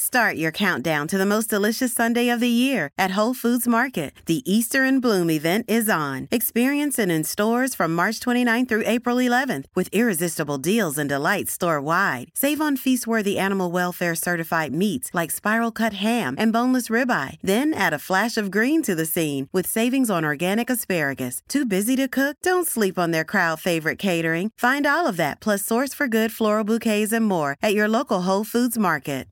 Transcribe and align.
Start 0.00 0.36
your 0.36 0.50
countdown 0.50 1.06
to 1.08 1.18
the 1.18 1.26
most 1.26 1.50
delicious 1.50 1.92
Sunday 1.92 2.30
of 2.30 2.40
the 2.40 2.48
year 2.48 2.88
at 2.96 3.10
Whole 3.10 3.34
Foods 3.34 3.68
Market. 3.68 4.14
The 4.24 4.42
Easter 4.50 4.82
in 4.82 5.00
Bloom 5.00 5.28
event 5.28 5.66
is 5.68 5.90
on. 5.90 6.26
Experience 6.30 6.98
it 6.98 7.10
in 7.10 7.22
stores 7.22 7.74
from 7.74 7.94
March 7.94 8.18
29th 8.18 8.66
through 8.66 8.84
April 8.86 9.18
11th 9.18 9.66
with 9.74 9.90
irresistible 9.92 10.56
deals 10.56 10.96
and 10.96 11.06
delights 11.06 11.52
store 11.52 11.82
wide. 11.82 12.30
Save 12.34 12.62
on 12.62 12.78
feast 12.78 13.06
worthy 13.06 13.38
animal 13.38 13.70
welfare 13.70 14.14
certified 14.14 14.72
meats 14.72 15.10
like 15.12 15.30
spiral 15.30 15.70
cut 15.70 15.92
ham 15.92 16.34
and 16.38 16.50
boneless 16.50 16.88
ribeye. 16.88 17.36
Then 17.42 17.74
add 17.74 17.92
a 17.92 17.98
flash 17.98 18.38
of 18.38 18.50
green 18.50 18.80
to 18.84 18.94
the 18.94 19.04
scene 19.04 19.50
with 19.52 19.66
savings 19.66 20.08
on 20.08 20.24
organic 20.24 20.70
asparagus. 20.70 21.42
Too 21.46 21.66
busy 21.66 21.94
to 21.96 22.08
cook? 22.08 22.38
Don't 22.42 22.66
sleep 22.66 22.98
on 22.98 23.10
their 23.10 23.24
crowd 23.24 23.60
favorite 23.60 23.98
catering. 23.98 24.50
Find 24.56 24.86
all 24.86 25.06
of 25.06 25.18
that 25.18 25.40
plus 25.40 25.62
source 25.62 25.92
for 25.92 26.08
good 26.08 26.32
floral 26.32 26.64
bouquets 26.64 27.12
and 27.12 27.26
more 27.26 27.58
at 27.60 27.74
your 27.74 27.86
local 27.86 28.22
Whole 28.22 28.44
Foods 28.44 28.78
Market. 28.78 29.26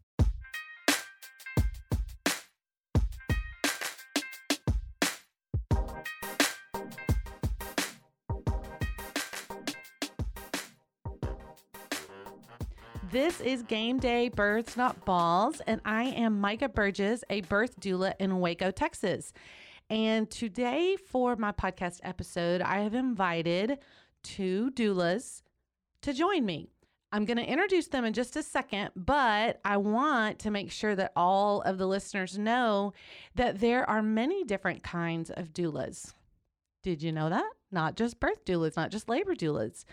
This 13.10 13.40
is 13.40 13.62
Game 13.62 13.98
Day 13.98 14.28
Births 14.28 14.76
Not 14.76 15.06
Balls, 15.06 15.62
and 15.66 15.80
I 15.82 16.04
am 16.04 16.42
Micah 16.42 16.68
Burgess, 16.68 17.24
a 17.30 17.40
birth 17.40 17.80
doula 17.80 18.12
in 18.18 18.38
Waco, 18.38 18.70
Texas. 18.70 19.32
And 19.88 20.30
today, 20.30 20.96
for 20.96 21.34
my 21.34 21.52
podcast 21.52 22.00
episode, 22.02 22.60
I 22.60 22.80
have 22.80 22.92
invited 22.92 23.78
two 24.22 24.72
doulas 24.74 25.40
to 26.02 26.12
join 26.12 26.44
me. 26.44 26.68
I'm 27.10 27.24
going 27.24 27.38
to 27.38 27.50
introduce 27.50 27.86
them 27.86 28.04
in 28.04 28.12
just 28.12 28.36
a 28.36 28.42
second, 28.42 28.90
but 28.94 29.58
I 29.64 29.78
want 29.78 30.40
to 30.40 30.50
make 30.50 30.70
sure 30.70 30.94
that 30.94 31.12
all 31.16 31.62
of 31.62 31.78
the 31.78 31.86
listeners 31.86 32.36
know 32.36 32.92
that 33.36 33.60
there 33.60 33.88
are 33.88 34.02
many 34.02 34.44
different 34.44 34.82
kinds 34.82 35.30
of 35.30 35.54
doulas. 35.54 36.12
Did 36.82 37.02
you 37.02 37.12
know 37.12 37.28
that? 37.28 37.50
Not 37.70 37.96
just 37.96 38.20
birth 38.20 38.44
doulas, 38.44 38.76
not 38.76 38.90
just 38.90 39.08
labor 39.08 39.34
doulas. 39.34 39.84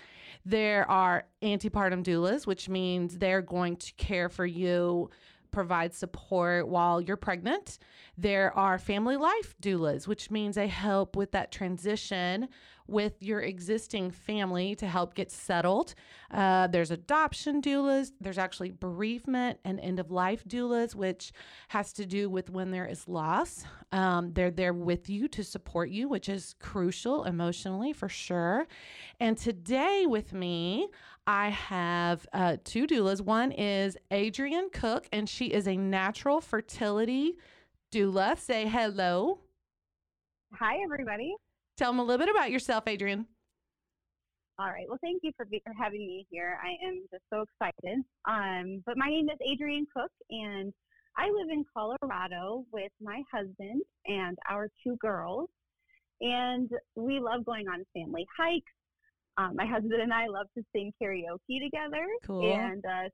There 0.45 0.89
are 0.89 1.25
antepartum 1.41 2.03
doulas, 2.03 2.45
which 2.45 2.69
means 2.69 3.17
they're 3.17 3.41
going 3.41 3.77
to 3.77 3.93
care 3.93 4.29
for 4.29 4.45
you, 4.45 5.09
provide 5.55 5.93
support 5.93 6.67
while 6.67 6.99
you're 6.99 7.15
pregnant. 7.15 7.79
There 8.17 8.55
are 8.57 8.77
family 8.77 9.15
life 9.15 9.55
doulas, 9.61 10.05
which 10.05 10.29
means 10.29 10.55
they 10.55 10.67
help 10.67 11.15
with 11.15 11.31
that 11.31 11.49
transition 11.49 12.49
with 12.87 13.13
your 13.19 13.39
existing 13.39 14.11
family 14.11 14.75
to 14.75 14.85
help 14.87 15.15
get 15.15 15.31
settled. 15.31 15.95
Uh, 16.29 16.67
there's 16.67 16.91
adoption 16.91 17.61
doulas. 17.61 18.11
There's 18.21 18.37
actually 18.37 18.71
bereavement 18.71 19.59
and 19.65 19.79
end 19.79 19.99
of 19.99 20.11
life 20.11 20.43
doulas, 20.45 20.93
which 20.93 21.31
has 21.69 21.93
to 21.93 22.05
do 22.05 22.29
with 22.29 22.49
when 22.49 22.71
there 22.71 22.85
is 22.85 23.07
loss. 23.07 23.63
Um, 23.91 24.33
they're 24.33 24.51
there 24.51 24.73
with 24.73 25.09
you 25.09 25.27
to 25.29 25.43
support 25.43 25.89
you, 25.89 26.07
which 26.09 26.29
is 26.29 26.53
crucial 26.59 27.23
emotionally 27.23 27.93
for 27.93 28.09
sure. 28.09 28.67
And 29.19 29.37
today 29.37 30.05
with 30.05 30.33
me, 30.33 30.89
I 31.27 31.49
have 31.49 32.27
uh, 32.33 32.57
two 32.63 32.85
doulas. 32.85 33.21
One 33.21 33.51
is 33.51 33.97
Adriane 34.11 34.71
Cook, 34.71 35.07
and 35.11 35.27
she 35.27 35.47
is 35.47 35.67
a 35.67 35.75
natural 35.75 36.39
fertility 36.39 37.37
doula. 37.91 38.37
Say 38.37 38.67
hello. 38.67 39.39
Hi, 40.53 40.75
everybody. 40.83 41.35
Tell 41.77 41.91
them 41.91 41.99
a 41.99 42.03
little 42.03 42.23
bit 42.23 42.33
about 42.33 42.51
yourself, 42.51 42.85
Adriane. 42.85 43.25
All 44.59 44.67
right. 44.67 44.85
Well, 44.87 44.99
thank 45.01 45.21
you 45.23 45.31
for, 45.35 45.45
be- 45.45 45.61
for 45.65 45.73
having 45.77 45.99
me 45.99 46.25
here. 46.29 46.57
I 46.63 46.87
am 46.87 47.03
just 47.11 47.23
so 47.33 47.43
excited. 47.43 48.03
Um, 48.25 48.83
but 48.85 48.95
my 48.95 49.09
name 49.09 49.27
is 49.29 49.39
Adriane 49.41 49.85
Cook, 49.93 50.11
and 50.29 50.71
I 51.17 51.25
live 51.25 51.49
in 51.51 51.65
Colorado 51.75 52.65
with 52.71 52.91
my 53.01 53.23
husband 53.33 53.81
and 54.05 54.37
our 54.49 54.69
two 54.83 54.95
girls. 55.01 55.49
And 56.21 56.69
we 56.95 57.19
love 57.19 57.43
going 57.45 57.67
on 57.67 57.83
family 57.93 58.25
hikes. 58.37 58.71
Um, 59.37 59.55
my 59.55 59.65
husband 59.65 60.01
and 60.01 60.13
I 60.13 60.27
love 60.27 60.47
to 60.57 60.63
sing 60.73 60.93
karaoke 61.01 61.61
together. 61.61 62.05
Cool. 62.25 62.53
And 62.53 62.83
uh, 62.85 63.09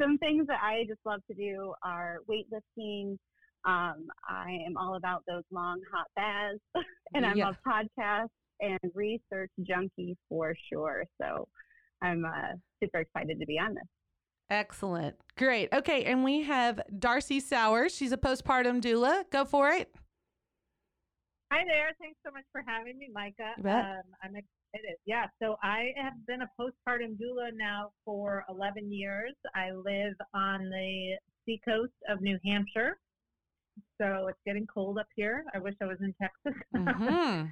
some 0.00 0.16
things 0.18 0.46
that 0.46 0.60
I 0.62 0.84
just 0.88 1.00
love 1.04 1.20
to 1.30 1.34
do 1.34 1.74
are 1.84 2.18
weightlifting, 2.30 3.18
um, 3.66 4.06
I 4.28 4.58
am 4.66 4.76
all 4.78 4.96
about 4.96 5.22
those 5.28 5.42
long, 5.50 5.80
hot 5.92 6.06
baths, 6.16 6.58
and 7.14 7.26
I'm 7.26 7.36
Yeah. 7.36 7.50
a 7.50 7.68
podcast 7.68 8.28
and 8.60 8.78
research 8.94 9.50
junkie 9.62 10.16
for 10.30 10.54
sure. 10.72 11.04
So 11.20 11.46
I'm 12.00 12.24
uh, 12.24 12.54
super 12.82 13.00
excited 13.00 13.38
to 13.38 13.44
be 13.46 13.58
on 13.58 13.74
this. 13.74 13.84
Excellent. 14.48 15.16
Great. 15.36 15.70
Okay. 15.74 16.04
And 16.04 16.22
we 16.24 16.42
have 16.44 16.80
Darcy 16.98 17.40
Sauers. 17.40 17.94
She's 17.94 18.12
a 18.12 18.16
postpartum 18.16 18.80
doula. 18.80 19.24
Go 19.30 19.44
for 19.44 19.70
it. 19.70 19.92
Hi 21.52 21.64
there. 21.66 21.90
Thanks 22.00 22.18
so 22.24 22.32
much 22.32 22.44
for 22.52 22.62
having 22.66 22.96
me, 22.98 23.08
Micah. 23.12 23.52
You 23.56 23.62
bet. 23.64 23.84
Um, 23.84 24.02
Yeah, 25.04 25.26
so 25.40 25.56
I 25.62 25.92
have 25.96 26.14
been 26.26 26.42
a 26.42 26.50
postpartum 26.58 27.16
doula 27.16 27.50
now 27.54 27.90
for 28.04 28.44
11 28.48 28.92
years. 28.92 29.34
I 29.54 29.70
live 29.72 30.14
on 30.34 30.68
the 30.68 31.16
seacoast 31.44 31.92
of 32.08 32.20
New 32.20 32.38
Hampshire. 32.44 32.98
So 34.00 34.26
it's 34.28 34.38
getting 34.46 34.66
cold 34.66 34.98
up 34.98 35.06
here. 35.14 35.44
I 35.54 35.58
wish 35.58 35.74
I 35.80 35.86
was 35.86 35.98
in 36.00 36.14
Texas. 36.20 36.60
hmm 36.76 37.44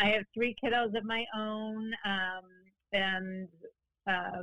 I 0.00 0.08
have 0.08 0.24
three 0.34 0.56
kiddos 0.62 0.96
of 0.96 1.04
my 1.04 1.24
own, 1.36 1.92
um, 2.04 2.42
and 2.92 3.48
uh, 4.08 4.42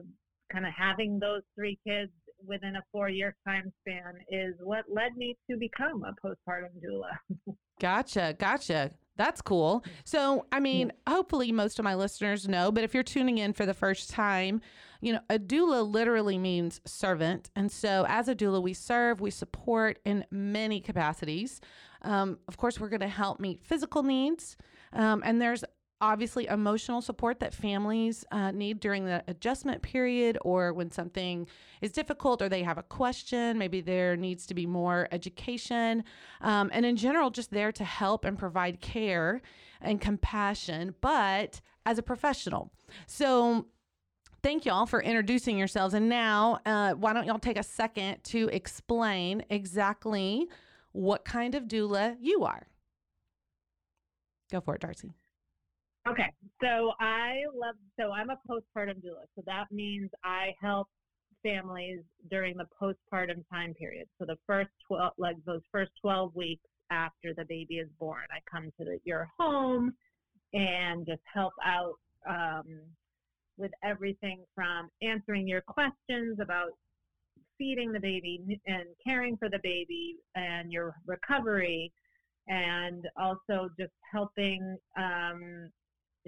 kind 0.52 0.66
of 0.66 0.72
having 0.75 1.19
those 1.19 1.42
three 1.56 1.78
kids 1.86 2.12
within 2.46 2.78
a 2.78 2.84
four-year 2.92 3.36
time 3.46 3.72
span 3.81 4.13
is 4.30 4.56
what 4.63 4.86
led 4.90 5.16
me 5.18 5.38
to 5.50 5.58
become 5.58 6.03
a 6.03 6.13
postpartum 6.25 6.72
doula. 6.84 7.56
Gotcha. 7.81 8.36
Gotcha. 8.40 8.92
That's 9.22 9.40
cool. 9.40 9.86
So, 10.04 10.48
I 10.52 10.59
mean, 10.59 10.92
hopefully 11.08 11.52
most 11.52 11.78
of 11.78 11.84
my 11.84 11.94
listeners 11.94 12.48
know, 12.48 12.72
but 12.72 12.84
if 12.84 12.96
you're 12.96 13.04
tuning 13.04 13.38
in 13.38 13.54
for 13.54 13.68
the 13.68 13.74
first 13.76 14.09
time, 14.09 14.62
you 15.00 15.14
know, 15.14 15.20
a 15.30 15.38
doula 15.38 15.88
literally 15.88 16.40
means 16.40 16.82
servant. 16.86 17.52
And 17.56 17.72
so, 17.72 18.04
as 18.10 18.28
a 18.28 18.34
doula, 18.34 18.64
we 18.64 18.74
serve, 18.74 19.22
we 19.22 19.30
support 19.30 20.00
in 20.06 20.26
many 20.31 20.81
capacities. 20.81 21.62
Um, 22.02 22.40
of 22.48 22.58
course, 22.58 22.80
we're 22.80 22.90
going 22.90 23.02
to 23.02 23.08
help 23.08 23.40
meet 23.40 23.64
physical 23.64 24.02
needs. 24.02 24.58
Um, 24.92 25.22
and 25.24 25.40
there's 25.40 25.64
obviously 26.01 26.47
emotional 26.47 27.01
support 27.01 27.39
that 27.39 27.53
families 27.53 28.25
uh, 28.31 28.51
need 28.51 28.79
during 28.79 29.06
the 29.06 29.23
adjustment 29.28 29.81
period 29.84 30.38
or 30.41 30.73
when 30.73 30.89
something 30.89 31.47
is 31.81 31.91
difficult 31.91 32.41
or 32.41 32.50
they 32.50 32.63
have 32.63 32.79
a 32.79 32.84
question. 32.84 33.57
Maybe 33.57 33.81
there 33.81 34.17
needs 34.17 34.47
to 34.47 34.53
be 34.56 34.66
more 34.66 35.07
education. 35.12 36.03
Um, 36.41 36.72
and 36.73 36.85
in 36.85 36.97
general, 36.97 37.29
just 37.29 37.51
there 37.51 37.72
to 37.73 37.84
help 37.84 38.25
and 38.25 38.38
provide 38.38 38.81
care 38.81 39.41
and 39.79 40.01
compassion, 40.01 40.95
but 41.01 41.62
as 41.85 41.97
a 41.97 42.03
professional. 42.03 42.72
So, 43.06 43.68
thank 44.44 44.66
y'all 44.66 44.85
for 44.85 45.01
introducing 45.01 45.57
yourselves. 45.57 45.94
And 45.94 46.09
now, 46.09 46.59
uh, 46.66 46.94
why 46.94 47.13
don't 47.13 47.25
y'all 47.25 47.39
take 47.39 47.57
a 47.57 47.63
second 47.63 48.23
to 48.25 48.50
explain 48.51 49.44
exactly 49.50 50.47
what 50.92 51.25
kind 51.25 51.56
of 51.56 51.63
doula 51.63 52.18
you 52.19 52.44
are? 52.44 52.68
Go 54.51 54.62
for 54.62 54.75
it, 54.75 54.81
Darcy. 54.81 55.13
Okay, 56.07 56.31
so 56.62 56.94
I 57.00 57.44
love, 57.53 57.75
so 58.00 58.12
I'm 58.12 58.31
a 58.31 58.39
postpartum 58.50 59.03
doula. 59.03 59.25
So 59.36 59.44
that 59.45 59.65
means 59.71 60.09
I 60.24 60.56
help 60.59 60.88
families 61.44 62.00
during 62.30 62.57
the 62.57 62.65
postpartum 62.81 63.44
time 63.51 63.74
period. 63.75 64.07
So 64.18 64.25
the 64.25 64.38
first 64.48 64.71
12, 64.88 65.13
like 65.18 65.36
those 65.45 65.62
first 65.71 65.92
12 66.01 66.36
weeks 66.36 66.63
after 66.89 67.33
the 67.36 67.45
baby 67.48 67.75
is 67.75 67.88
born, 68.00 68.24
I 68.31 68.39
come 68.50 68.71
to 68.80 68.86
the, 68.86 69.00
your 69.03 69.30
home 69.38 69.94
and 70.53 71.06
just 71.06 71.21
help 71.31 71.53
out 71.63 71.94
um, 72.27 72.81
with 73.57 73.71
everything 73.83 74.44
from 74.56 74.89
answering 75.04 75.47
your 75.47 75.62
questions 75.62 76.39
about 76.42 76.71
feeding 77.57 77.92
the 77.92 78.00
baby 78.00 78.59
and 78.65 78.86
caring 79.06 79.38
for 79.38 79.50
the 79.50 79.59
baby 79.62 80.15
and 80.36 80.71
your 80.71 80.95
recovery 81.06 81.92
and 82.47 83.07
also 83.18 83.69
just 83.80 83.94
helping 84.12 84.77
um, 84.97 85.69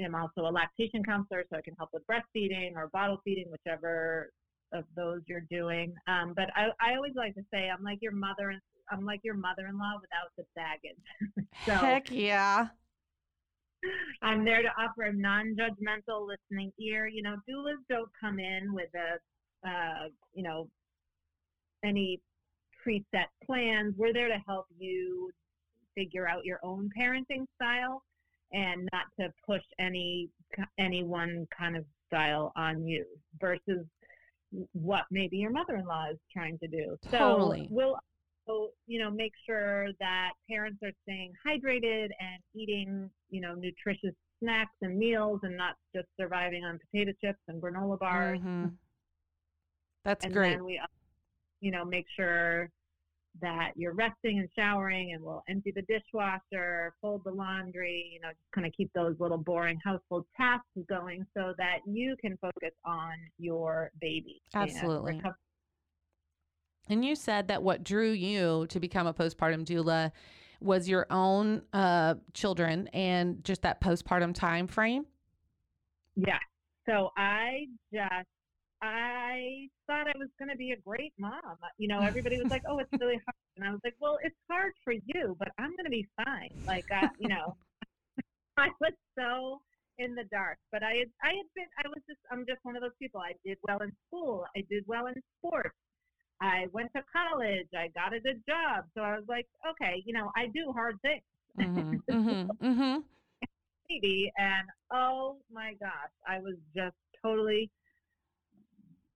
I'm 0.03 0.15
also 0.15 0.41
a 0.41 0.51
lactation 0.51 1.03
counselor, 1.03 1.43
so 1.49 1.57
I 1.57 1.61
can 1.61 1.75
help 1.77 1.89
with 1.93 2.03
breastfeeding 2.07 2.75
or 2.75 2.87
bottle 2.89 3.19
feeding, 3.23 3.45
whichever 3.51 4.31
of 4.73 4.85
those 4.95 5.21
you're 5.27 5.45
doing. 5.49 5.93
Um, 6.07 6.33
but 6.35 6.49
I, 6.55 6.69
I 6.81 6.95
always 6.95 7.13
like 7.15 7.35
to 7.35 7.43
say 7.53 7.69
I'm 7.69 7.83
like 7.83 7.99
your 8.01 8.11
mother 8.11 8.49
and 8.49 8.61
I'm 8.91 9.05
like 9.05 9.21
your 9.23 9.35
mother-in-law 9.35 9.99
without 10.01 10.31
the 10.37 10.43
baggage. 10.55 11.47
so 11.65 11.73
Heck 11.73 12.11
yeah. 12.11 12.67
I'm 14.21 14.45
there 14.45 14.61
to 14.61 14.69
offer 14.79 15.03
a 15.03 15.13
non-judgmental 15.13 16.27
listening 16.27 16.71
ear. 16.79 17.07
You 17.07 17.21
know, 17.21 17.35
doulas 17.49 17.75
don't 17.89 18.09
come 18.19 18.39
in 18.39 18.73
with 18.73 18.89
a, 18.95 19.67
uh, 19.67 20.07
you 20.33 20.43
know, 20.43 20.69
any 21.83 22.21
preset 22.85 23.27
plans. 23.45 23.93
We're 23.97 24.13
there 24.13 24.29
to 24.29 24.41
help 24.47 24.67
you 24.77 25.31
figure 25.95 26.27
out 26.27 26.45
your 26.45 26.59
own 26.63 26.89
parenting 26.97 27.45
style 27.55 28.01
and 28.53 28.87
not 28.93 29.05
to 29.19 29.33
push 29.45 29.63
any 29.79 30.29
any 30.77 31.03
one 31.03 31.47
kind 31.57 31.75
of 31.75 31.85
style 32.07 32.51
on 32.55 32.85
you 32.85 33.05
versus 33.39 33.85
what 34.73 35.03
maybe 35.09 35.37
your 35.37 35.51
mother-in-law 35.51 36.11
is 36.11 36.17
trying 36.31 36.59
to 36.59 36.67
do. 36.67 36.95
Totally. 37.09 37.67
So 37.69 37.75
we'll 37.75 37.99
so, 38.47 38.71
you 38.87 38.99
know, 38.99 39.09
make 39.09 39.31
sure 39.45 39.87
that 39.99 40.31
parents 40.49 40.79
are 40.83 40.91
staying 41.03 41.31
hydrated 41.47 42.09
and 42.19 42.41
eating, 42.53 43.09
you 43.29 43.41
know, 43.41 43.55
nutritious 43.55 44.13
snacks 44.41 44.75
and 44.81 44.97
meals 44.97 45.39
and 45.43 45.55
not 45.55 45.75
just 45.95 46.07
surviving 46.19 46.63
on 46.63 46.77
potato 46.79 47.13
chips 47.23 47.39
and 47.47 47.61
granola 47.61 47.97
bars. 47.97 48.39
Mm-hmm. 48.39 48.65
That's 50.03 50.25
and 50.25 50.33
great. 50.33 50.55
then 50.55 50.65
we, 50.65 50.81
you 51.61 51.71
know, 51.71 51.85
make 51.85 52.05
sure 52.17 52.69
that 53.41 53.71
you're 53.75 53.93
resting 53.93 54.39
and 54.39 54.49
showering 54.57 55.13
and 55.13 55.23
we'll 55.23 55.43
empty 55.49 55.71
the 55.71 55.81
dishwasher, 55.83 56.93
fold 57.01 57.21
the 57.25 57.31
laundry, 57.31 58.11
you 58.13 58.19
know, 58.19 58.29
just 58.29 58.51
kind 58.53 58.67
of 58.67 58.73
keep 58.73 58.91
those 58.93 59.15
little 59.19 59.37
boring 59.37 59.79
household 59.83 60.25
tasks 60.37 60.67
going 60.87 61.25
so 61.35 61.53
that 61.57 61.79
you 61.85 62.15
can 62.21 62.37
focus 62.37 62.71
on 62.85 63.13
your 63.39 63.91
baby. 63.99 64.41
Absolutely. 64.53 65.13
And, 65.23 65.33
and 66.89 67.05
you 67.05 67.15
said 67.15 67.47
that 67.47 67.63
what 67.63 67.83
drew 67.83 68.11
you 68.11 68.67
to 68.67 68.79
become 68.79 69.07
a 69.07 69.13
postpartum 69.13 69.65
doula 69.65 70.11
was 70.61 70.87
your 70.87 71.07
own 71.09 71.61
uh, 71.73 72.15
children 72.33 72.87
and 72.93 73.43
just 73.43 73.63
that 73.63 73.81
postpartum 73.81 74.33
time 74.33 74.67
frame. 74.67 75.05
Yeah. 76.15 76.39
So 76.87 77.11
I 77.17 77.65
just 77.91 78.27
I 78.83 79.69
thought 79.87 80.07
I 80.07 80.17
was 80.19 80.27
going 80.37 80.51
to 80.51 80.57
be 80.57 80.71
a 80.71 80.77
great 80.77 81.13
mom. 81.17 81.39
You 81.77 81.87
know, 81.87 82.01
everybody 82.01 82.35
was 82.35 82.47
like, 82.51 82.63
"Oh, 82.67 82.79
it's 82.79 82.91
really 82.99 83.19
hard," 83.23 83.47
and 83.55 83.65
I 83.65 83.71
was 83.71 83.79
like, 83.83 83.95
"Well, 83.99 84.19
it's 84.21 84.35
hard 84.51 84.73
for 84.83 84.91
you, 84.91 85.35
but 85.39 85.47
I'm 85.57 85.71
going 85.71 85.85
to 85.85 85.89
be 85.89 86.05
fine." 86.23 86.49
Like, 86.67 86.85
uh, 86.91 87.07
you 87.17 87.29
know, 87.29 87.55
I 88.57 88.67
was 88.81 88.91
so 89.17 89.61
in 89.99 90.15
the 90.15 90.25
dark, 90.31 90.57
but 90.71 90.83
I 90.83 90.99
had, 90.99 91.09
I 91.23 91.29
had 91.29 91.47
been, 91.55 91.69
I 91.83 91.87
was 91.87 92.03
just, 92.09 92.19
I'm 92.31 92.45
just 92.45 92.59
one 92.63 92.75
of 92.75 92.81
those 92.81 92.97
people. 92.99 93.21
I 93.21 93.33
did 93.45 93.57
well 93.63 93.79
in 93.81 93.91
school. 94.07 94.45
I 94.55 94.65
did 94.69 94.83
well 94.85 95.07
in 95.07 95.15
sports. 95.37 95.77
I 96.41 96.65
went 96.73 96.91
to 96.95 97.03
college. 97.13 97.67
I 97.77 97.87
got 97.95 98.13
a 98.13 98.19
good 98.19 98.41
job. 98.49 98.85
So 98.95 99.01
I 99.01 99.15
was 99.15 99.25
like, 99.29 99.47
okay, 99.69 100.03
you 100.05 100.13
know, 100.13 100.31
I 100.35 100.47
do 100.47 100.73
hard 100.73 100.97
things. 101.01 101.23
Mm-hmm, 101.59 102.11
mm-hmm, 102.11 102.65
mm-hmm. 102.65 102.99
and 104.37 104.67
oh 104.91 105.37
my 105.53 105.73
gosh, 105.79 106.11
I 106.27 106.39
was 106.39 106.55
just 106.75 106.95
totally 107.23 107.69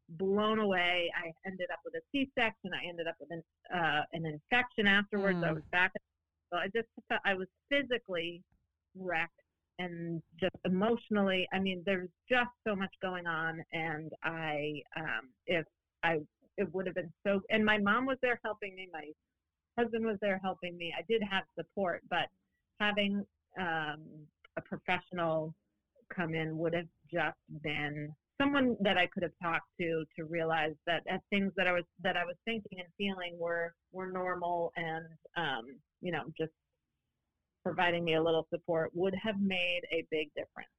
blown 0.09 0.59
away. 0.59 1.11
I 1.15 1.31
ended 1.45 1.67
up 1.71 1.79
with 1.83 1.95
a 1.95 2.01
C-section. 2.11 2.71
I 2.73 2.87
ended 2.87 3.07
up 3.07 3.15
with 3.19 3.31
an 3.31 3.43
uh, 3.73 4.03
an 4.13 4.25
infection 4.25 4.87
afterwards. 4.87 5.39
Mm. 5.39 5.49
I 5.49 5.51
was 5.53 5.63
back. 5.71 5.91
So 6.51 6.57
I 6.57 6.67
just 6.67 6.87
I 7.25 7.33
was 7.33 7.47
physically 7.69 8.41
wrecked 8.95 9.41
and 9.79 10.21
just 10.39 10.55
emotionally. 10.65 11.47
I 11.53 11.59
mean, 11.59 11.83
there's 11.85 12.09
just 12.29 12.49
so 12.67 12.75
much 12.75 12.93
going 13.01 13.27
on, 13.27 13.63
and 13.73 14.11
I, 14.23 14.81
um, 14.95 15.29
if 15.45 15.65
I, 16.03 16.19
it 16.57 16.73
would 16.73 16.85
have 16.85 16.95
been 16.95 17.11
so. 17.25 17.41
And 17.49 17.63
my 17.63 17.77
mom 17.77 18.05
was 18.05 18.17
there 18.21 18.39
helping 18.43 18.75
me. 18.75 18.87
My 18.91 19.05
husband 19.77 20.05
was 20.05 20.17
there 20.21 20.39
helping 20.43 20.77
me. 20.77 20.93
I 20.97 21.03
did 21.07 21.21
have 21.29 21.43
support, 21.55 22.01
but 22.09 22.27
having 22.79 23.25
um, 23.59 24.01
a 24.57 24.61
professional 24.61 25.53
come 26.13 26.33
in 26.33 26.57
would 26.57 26.73
have 26.73 26.87
just 27.11 27.37
been 27.61 28.13
someone 28.39 28.77
that 28.81 28.97
I 28.97 29.07
could 29.07 29.23
have 29.23 29.31
talked 29.41 29.67
to 29.79 30.03
to 30.17 30.25
realize 30.25 30.73
that 30.85 31.01
things 31.29 31.51
that 31.57 31.67
I 31.67 31.73
was 31.73 31.83
that 32.03 32.15
I 32.17 32.25
was 32.25 32.35
thinking 32.45 32.79
and 32.79 32.87
feeling 32.97 33.37
were 33.39 33.73
were 33.91 34.11
normal 34.11 34.71
and 34.75 35.05
um, 35.35 35.65
you 36.01 36.11
know 36.11 36.23
just 36.37 36.51
providing 37.63 38.03
me 38.03 38.15
a 38.15 38.23
little 38.23 38.47
support 38.49 38.91
would 38.93 39.13
have 39.21 39.35
made 39.41 39.81
a 39.91 40.05
big 40.09 40.29
difference. 40.35 40.69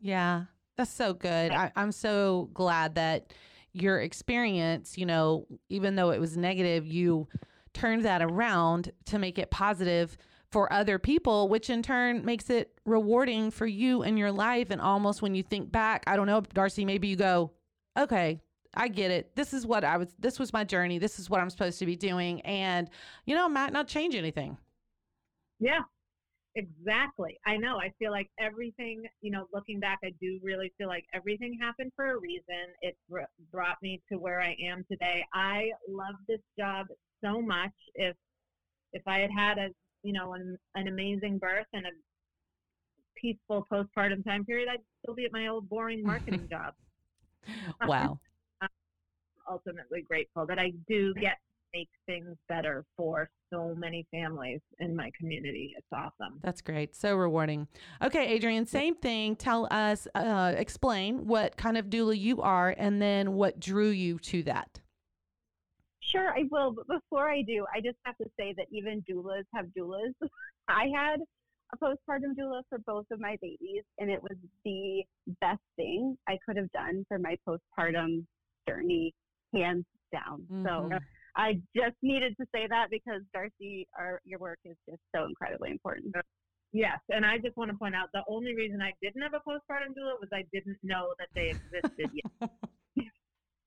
Yeah, 0.00 0.44
that's 0.76 0.92
so 0.92 1.14
good. 1.14 1.52
I, 1.52 1.72
I'm 1.76 1.92
so 1.92 2.50
glad 2.52 2.96
that 2.96 3.32
your 3.72 4.00
experience, 4.00 4.98
you 4.98 5.06
know, 5.06 5.46
even 5.68 5.96
though 5.96 6.10
it 6.10 6.20
was 6.20 6.36
negative, 6.36 6.86
you 6.86 7.28
turned 7.72 8.04
that 8.04 8.22
around 8.22 8.92
to 9.06 9.18
make 9.18 9.38
it 9.38 9.50
positive 9.50 10.16
for 10.54 10.72
other 10.72 11.00
people, 11.00 11.48
which 11.48 11.68
in 11.68 11.82
turn 11.82 12.24
makes 12.24 12.48
it 12.48 12.78
rewarding 12.86 13.50
for 13.50 13.66
you 13.66 14.04
and 14.04 14.16
your 14.16 14.30
life. 14.30 14.70
And 14.70 14.80
almost 14.80 15.20
when 15.20 15.34
you 15.34 15.42
think 15.42 15.72
back, 15.72 16.04
I 16.06 16.14
don't 16.14 16.28
know, 16.28 16.42
Darcy, 16.42 16.84
maybe 16.84 17.08
you 17.08 17.16
go, 17.16 17.50
okay, 17.98 18.40
I 18.72 18.86
get 18.86 19.10
it. 19.10 19.34
This 19.34 19.52
is 19.52 19.66
what 19.66 19.82
I 19.82 19.96
was, 19.96 20.14
this 20.16 20.38
was 20.38 20.52
my 20.52 20.62
journey. 20.62 20.98
This 21.00 21.18
is 21.18 21.28
what 21.28 21.40
I'm 21.40 21.50
supposed 21.50 21.80
to 21.80 21.86
be 21.86 21.96
doing. 21.96 22.40
And, 22.42 22.88
you 23.26 23.34
know, 23.34 23.48
might 23.48 23.72
not 23.72 23.88
change 23.88 24.14
anything. 24.14 24.56
Yeah, 25.58 25.80
exactly. 26.54 27.36
I 27.44 27.56
know. 27.56 27.80
I 27.80 27.92
feel 27.98 28.12
like 28.12 28.30
everything, 28.38 29.02
you 29.22 29.32
know, 29.32 29.48
looking 29.52 29.80
back, 29.80 29.98
I 30.04 30.12
do 30.20 30.38
really 30.40 30.72
feel 30.78 30.86
like 30.86 31.04
everything 31.12 31.58
happened 31.60 31.90
for 31.96 32.12
a 32.12 32.18
reason. 32.20 32.66
It 32.80 32.96
brought 33.50 33.82
me 33.82 34.00
to 34.12 34.18
where 34.18 34.40
I 34.40 34.54
am 34.64 34.84
today. 34.88 35.24
I 35.34 35.70
love 35.88 36.14
this 36.28 36.42
job 36.56 36.86
so 37.24 37.42
much. 37.42 37.72
If, 37.96 38.14
if 38.92 39.02
I 39.08 39.18
had 39.18 39.30
had 39.36 39.58
a 39.58 39.70
you 40.04 40.12
know, 40.12 40.34
an, 40.34 40.56
an 40.76 40.86
amazing 40.86 41.38
birth 41.38 41.66
and 41.72 41.86
a 41.86 41.90
peaceful 43.20 43.66
postpartum 43.72 44.22
time 44.24 44.44
period, 44.44 44.68
I'd 44.70 44.80
still 45.02 45.14
be 45.14 45.24
at 45.24 45.32
my 45.32 45.48
old 45.48 45.68
boring 45.68 46.04
marketing 46.04 46.46
job. 46.50 46.74
Wow. 47.86 48.20
I'm 48.62 48.68
ultimately 49.50 50.00
grateful 50.00 50.46
that 50.46 50.58
I 50.58 50.72
do 50.88 51.12
get 51.12 51.32
to 51.32 51.78
make 51.78 51.90
things 52.06 52.34
better 52.48 52.86
for 52.96 53.28
so 53.52 53.74
many 53.74 54.06
families 54.10 54.60
in 54.78 54.96
my 54.96 55.10
community. 55.18 55.74
It's 55.76 55.86
awesome. 55.92 56.40
That's 56.42 56.62
great. 56.62 56.96
So 56.96 57.14
rewarding. 57.16 57.68
Okay, 58.02 58.38
Adriane, 58.40 58.66
same 58.66 58.94
thing. 58.94 59.36
Tell 59.36 59.68
us, 59.70 60.08
uh, 60.14 60.54
explain 60.56 61.26
what 61.26 61.58
kind 61.58 61.76
of 61.76 61.90
doula 61.90 62.18
you 62.18 62.40
are 62.40 62.74
and 62.78 63.02
then 63.02 63.34
what 63.34 63.60
drew 63.60 63.90
you 63.90 64.18
to 64.20 64.42
that. 64.44 64.80
Sure, 66.14 66.30
I 66.30 66.44
will. 66.50 66.72
But 66.72 66.86
before 66.86 67.28
I 67.30 67.42
do, 67.42 67.66
I 67.74 67.80
just 67.80 67.96
have 68.04 68.16
to 68.18 68.26
say 68.38 68.54
that 68.56 68.66
even 68.70 69.04
doulas 69.10 69.44
have 69.54 69.66
doulas. 69.76 70.12
I 70.68 70.86
had 70.94 71.20
a 71.72 71.76
postpartum 71.76 72.36
doula 72.38 72.62
for 72.68 72.78
both 72.86 73.06
of 73.10 73.20
my 73.20 73.36
babies, 73.42 73.82
and 73.98 74.10
it 74.10 74.22
was 74.22 74.36
the 74.64 75.02
best 75.40 75.62
thing 75.76 76.16
I 76.28 76.38
could 76.46 76.56
have 76.56 76.70
done 76.72 77.04
for 77.08 77.18
my 77.18 77.36
postpartum 77.46 78.24
journey, 78.68 79.12
hands 79.52 79.84
down. 80.12 80.46
Mm-hmm. 80.50 80.66
So 80.66 80.98
I 81.36 81.60
just 81.76 81.96
needed 82.02 82.36
to 82.40 82.46
say 82.54 82.66
that 82.68 82.86
because 82.90 83.22
Darcy, 83.32 83.88
our, 83.98 84.20
your 84.24 84.38
work 84.38 84.58
is 84.64 84.76
just 84.88 85.00
so 85.14 85.24
incredibly 85.24 85.70
important. 85.70 86.14
Yes, 86.72 86.98
and 87.08 87.24
I 87.24 87.38
just 87.38 87.56
want 87.56 87.70
to 87.70 87.76
point 87.76 87.94
out 87.94 88.08
the 88.12 88.22
only 88.28 88.54
reason 88.54 88.80
I 88.82 88.92
didn't 89.02 89.22
have 89.22 89.34
a 89.34 89.48
postpartum 89.48 89.94
doula 89.98 90.18
was 90.20 90.28
I 90.32 90.44
didn't 90.52 90.78
know 90.82 91.14
that 91.18 91.28
they 91.34 91.50
existed 91.50 92.10
yet. 92.12 92.50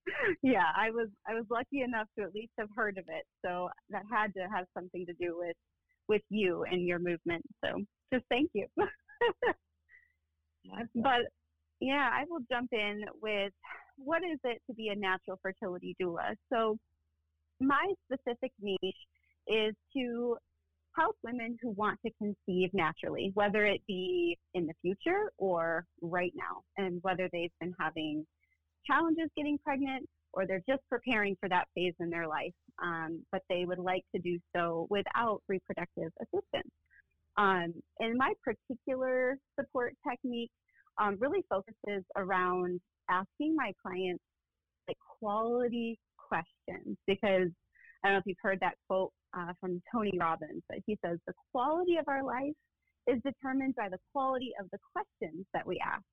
yeah, 0.41 0.65
I 0.75 0.89
was 0.91 1.09
I 1.27 1.33
was 1.33 1.45
lucky 1.49 1.81
enough 1.81 2.07
to 2.17 2.23
at 2.23 2.33
least 2.33 2.51
have 2.57 2.69
heard 2.75 2.97
of 2.97 3.05
it. 3.07 3.25
So 3.45 3.69
that 3.89 4.03
had 4.11 4.33
to 4.35 4.47
have 4.53 4.65
something 4.73 5.05
to 5.05 5.13
do 5.13 5.37
with 5.37 5.55
with 6.07 6.21
you 6.29 6.63
and 6.63 6.85
your 6.85 6.99
movement. 6.99 7.43
So 7.63 7.81
just 8.13 8.25
thank 8.29 8.49
you. 8.53 8.67
but 10.95 11.21
yeah, 11.79 12.09
I 12.13 12.23
will 12.29 12.41
jump 12.51 12.69
in 12.71 13.03
with 13.21 13.51
what 13.97 14.23
is 14.23 14.39
it 14.43 14.61
to 14.67 14.73
be 14.73 14.89
a 14.89 14.95
natural 14.95 15.39
fertility 15.41 15.95
doula? 16.01 16.35
So 16.51 16.77
my 17.59 17.93
specific 18.05 18.51
niche 18.61 18.95
is 19.47 19.73
to 19.95 20.37
help 20.97 21.15
women 21.23 21.57
who 21.61 21.71
want 21.71 21.99
to 22.05 22.11
conceive 22.17 22.69
naturally, 22.73 23.31
whether 23.35 23.65
it 23.65 23.81
be 23.87 24.37
in 24.53 24.65
the 24.65 24.73
future 24.81 25.31
or 25.37 25.85
right 26.01 26.33
now, 26.35 26.63
and 26.77 26.99
whether 27.03 27.29
they've 27.31 27.51
been 27.59 27.73
having 27.79 28.25
challenges 28.85 29.29
getting 29.35 29.57
pregnant 29.63 30.07
or 30.33 30.45
they're 30.45 30.63
just 30.69 30.81
preparing 30.89 31.35
for 31.39 31.49
that 31.49 31.67
phase 31.73 31.93
in 31.99 32.09
their 32.09 32.27
life, 32.27 32.53
um, 32.81 33.23
but 33.31 33.41
they 33.49 33.65
would 33.65 33.79
like 33.79 34.03
to 34.15 34.21
do 34.21 34.37
so 34.55 34.87
without 34.89 35.41
reproductive 35.47 36.11
assistance. 36.21 36.71
Um, 37.37 37.73
and 37.99 38.17
my 38.17 38.33
particular 38.43 39.37
support 39.59 39.93
technique 40.07 40.51
um, 40.99 41.17
really 41.19 41.43
focuses 41.49 42.03
around 42.15 42.79
asking 43.09 43.55
my 43.55 43.71
clients 43.81 44.23
like 44.87 44.97
quality 45.19 45.99
questions 46.17 46.97
because 47.05 47.49
I 48.03 48.07
don't 48.07 48.13
know 48.13 48.17
if 48.17 48.23
you've 48.25 48.37
heard 48.41 48.59
that 48.61 48.75
quote 48.87 49.11
uh, 49.37 49.53
from 49.59 49.81
Tony 49.91 50.11
Robbins, 50.19 50.63
but 50.69 50.79
he 50.85 50.97
says 51.03 51.17
the 51.27 51.33
quality 51.51 51.97
of 51.97 52.07
our 52.07 52.23
life 52.23 52.53
is 53.07 53.21
determined 53.23 53.75
by 53.75 53.89
the 53.89 53.97
quality 54.13 54.51
of 54.59 54.67
the 54.71 54.77
questions 54.93 55.45
that 55.53 55.65
we 55.65 55.79
ask. 55.83 56.03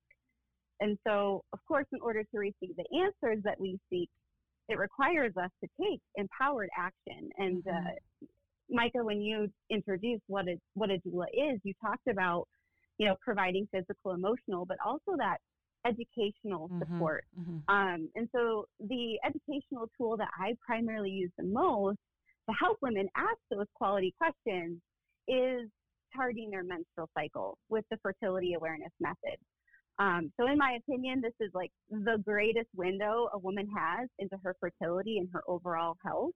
And 0.79 0.97
so, 1.05 1.43
of 1.53 1.59
course, 1.67 1.85
in 1.93 2.01
order 2.01 2.23
to 2.23 2.37
receive 2.37 2.75
the 2.75 2.85
answers 2.97 3.43
that 3.43 3.59
we 3.59 3.79
seek, 3.89 4.09
it 4.67 4.77
requires 4.77 5.35
us 5.37 5.51
to 5.63 5.69
take 5.81 6.01
empowered 6.15 6.69
action. 6.75 7.29
And 7.37 7.63
Mhm. 7.63 7.87
uh, 7.87 8.25
Micah, 8.69 9.03
when 9.03 9.21
you 9.21 9.51
introduced 9.69 10.23
what 10.27 10.47
a 10.47 10.59
what 10.73 10.89
a 10.89 10.97
doula 10.99 11.27
is, 11.33 11.61
you 11.63 11.73
talked 11.75 12.07
about 12.07 12.47
you 12.97 13.05
know 13.05 13.15
providing 13.21 13.67
physical, 13.67 14.11
emotional, 14.11 14.65
but 14.65 14.77
also 14.83 15.15
that 15.17 15.39
educational 15.85 16.67
Mhm. 16.69 16.79
support. 16.79 17.25
Mhm. 17.37 17.63
Um, 17.67 18.11
and 18.15 18.27
so 18.31 18.67
the 18.79 19.19
educational 19.23 19.87
tool 19.97 20.17
that 20.17 20.31
I 20.37 20.55
primarily 20.65 21.11
use 21.11 21.31
the 21.37 21.43
most 21.43 21.99
to 22.49 22.53
help 22.53 22.81
women 22.81 23.07
ask 23.15 23.37
those 23.49 23.69
quality 23.75 24.11
questions 24.17 24.81
is 25.27 25.69
charting 26.13 26.49
their 26.49 26.63
menstrual 26.63 27.09
cycle 27.13 27.57
with 27.69 27.87
the 27.89 27.97
fertility 27.97 28.53
awareness 28.53 28.93
method. 28.99 29.37
Um, 29.97 30.31
so, 30.39 30.47
in 30.47 30.57
my 30.57 30.77
opinion, 30.77 31.21
this 31.21 31.33
is 31.39 31.51
like 31.53 31.71
the 31.89 32.21
greatest 32.25 32.67
window 32.75 33.29
a 33.33 33.37
woman 33.37 33.67
has 33.75 34.09
into 34.19 34.35
her 34.43 34.55
fertility 34.59 35.19
and 35.19 35.29
her 35.31 35.41
overall 35.47 35.95
health. 36.05 36.31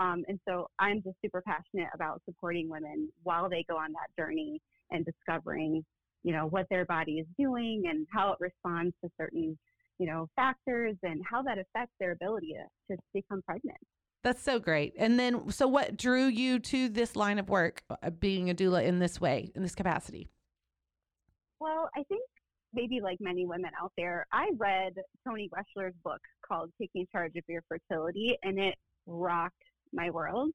Um, 0.00 0.24
and 0.28 0.38
so, 0.48 0.68
I'm 0.78 1.02
just 1.02 1.16
super 1.22 1.42
passionate 1.42 1.90
about 1.94 2.22
supporting 2.24 2.68
women 2.70 3.10
while 3.22 3.48
they 3.50 3.64
go 3.68 3.76
on 3.76 3.92
that 3.92 4.22
journey 4.22 4.60
and 4.90 5.04
discovering, 5.04 5.84
you 6.22 6.32
know, 6.32 6.46
what 6.46 6.66
their 6.70 6.86
body 6.86 7.18
is 7.18 7.26
doing 7.38 7.84
and 7.88 8.06
how 8.10 8.32
it 8.32 8.38
responds 8.40 8.94
to 9.04 9.10
certain, 9.20 9.58
you 9.98 10.06
know, 10.06 10.28
factors 10.34 10.96
and 11.02 11.20
how 11.30 11.42
that 11.42 11.58
affects 11.58 11.94
their 12.00 12.12
ability 12.12 12.54
to, 12.88 12.96
to 12.96 13.02
become 13.12 13.42
pregnant. 13.42 13.78
That's 14.22 14.42
so 14.42 14.58
great. 14.58 14.94
And 14.98 15.20
then, 15.20 15.50
so 15.50 15.68
what 15.68 15.96
drew 15.96 16.26
you 16.26 16.58
to 16.60 16.88
this 16.88 17.14
line 17.14 17.38
of 17.38 17.48
work, 17.48 17.82
uh, 17.90 18.10
being 18.10 18.50
a 18.50 18.54
doula 18.54 18.84
in 18.84 18.98
this 18.98 19.20
way, 19.20 19.52
in 19.54 19.62
this 19.62 19.74
capacity? 19.74 20.28
Well, 21.60 21.88
I 21.94 22.02
think 22.04 22.22
maybe 22.76 23.00
like 23.00 23.16
many 23.20 23.46
women 23.46 23.70
out 23.80 23.92
there, 23.96 24.26
I 24.32 24.50
read 24.58 24.94
Toni 25.26 25.48
Weschler's 25.48 25.94
book 26.04 26.20
called 26.46 26.70
Taking 26.80 27.06
Charge 27.10 27.32
of 27.36 27.42
Your 27.48 27.62
Fertility, 27.68 28.36
and 28.44 28.60
it 28.60 28.76
rocked 29.06 29.54
my 29.92 30.10
world 30.10 30.50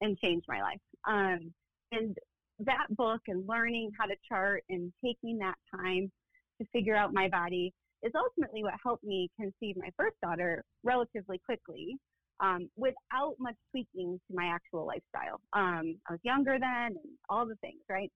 and 0.00 0.16
changed 0.18 0.46
my 0.48 0.62
life. 0.62 0.80
Um, 1.06 1.52
and 1.92 2.16
that 2.60 2.86
book 2.90 3.20
and 3.26 3.46
learning 3.48 3.90
how 3.98 4.06
to 4.06 4.14
chart 4.26 4.62
and 4.70 4.92
taking 5.04 5.36
that 5.38 5.56
time 5.74 6.10
to 6.60 6.66
figure 6.72 6.94
out 6.94 7.12
my 7.12 7.28
body 7.28 7.74
is 8.02 8.12
ultimately 8.14 8.62
what 8.62 8.74
helped 8.82 9.04
me 9.04 9.28
conceive 9.38 9.76
my 9.76 9.90
first 9.96 10.14
daughter 10.22 10.62
relatively 10.84 11.40
quickly 11.44 11.96
um, 12.40 12.68
without 12.76 13.34
much 13.38 13.56
tweaking 13.70 14.20
to 14.28 14.36
my 14.36 14.46
actual 14.46 14.86
lifestyle. 14.86 15.40
Um, 15.52 15.96
I 16.08 16.12
was 16.12 16.20
younger 16.22 16.58
then 16.60 16.96
and 17.02 17.18
all 17.28 17.46
the 17.46 17.56
things, 17.56 17.80
right? 17.88 18.12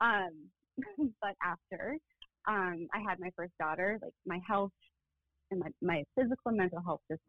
Um, 0.00 0.32
but 1.22 1.34
after 1.44 1.98
um, 2.46 2.86
I 2.94 2.98
had 3.08 3.18
my 3.18 3.30
first 3.36 3.52
daughter, 3.58 3.98
like 4.02 4.12
my 4.26 4.40
health 4.46 4.72
and 5.50 5.60
my, 5.60 5.68
my 5.82 6.04
physical 6.14 6.48
and 6.50 6.56
mental 6.56 6.80
health 6.82 7.00
just 7.10 7.22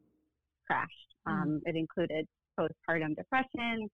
crashed. 0.65 1.15
Um, 1.25 1.61
It 1.65 1.75
included 1.75 2.25
postpartum 2.59 3.15
depression. 3.15 3.89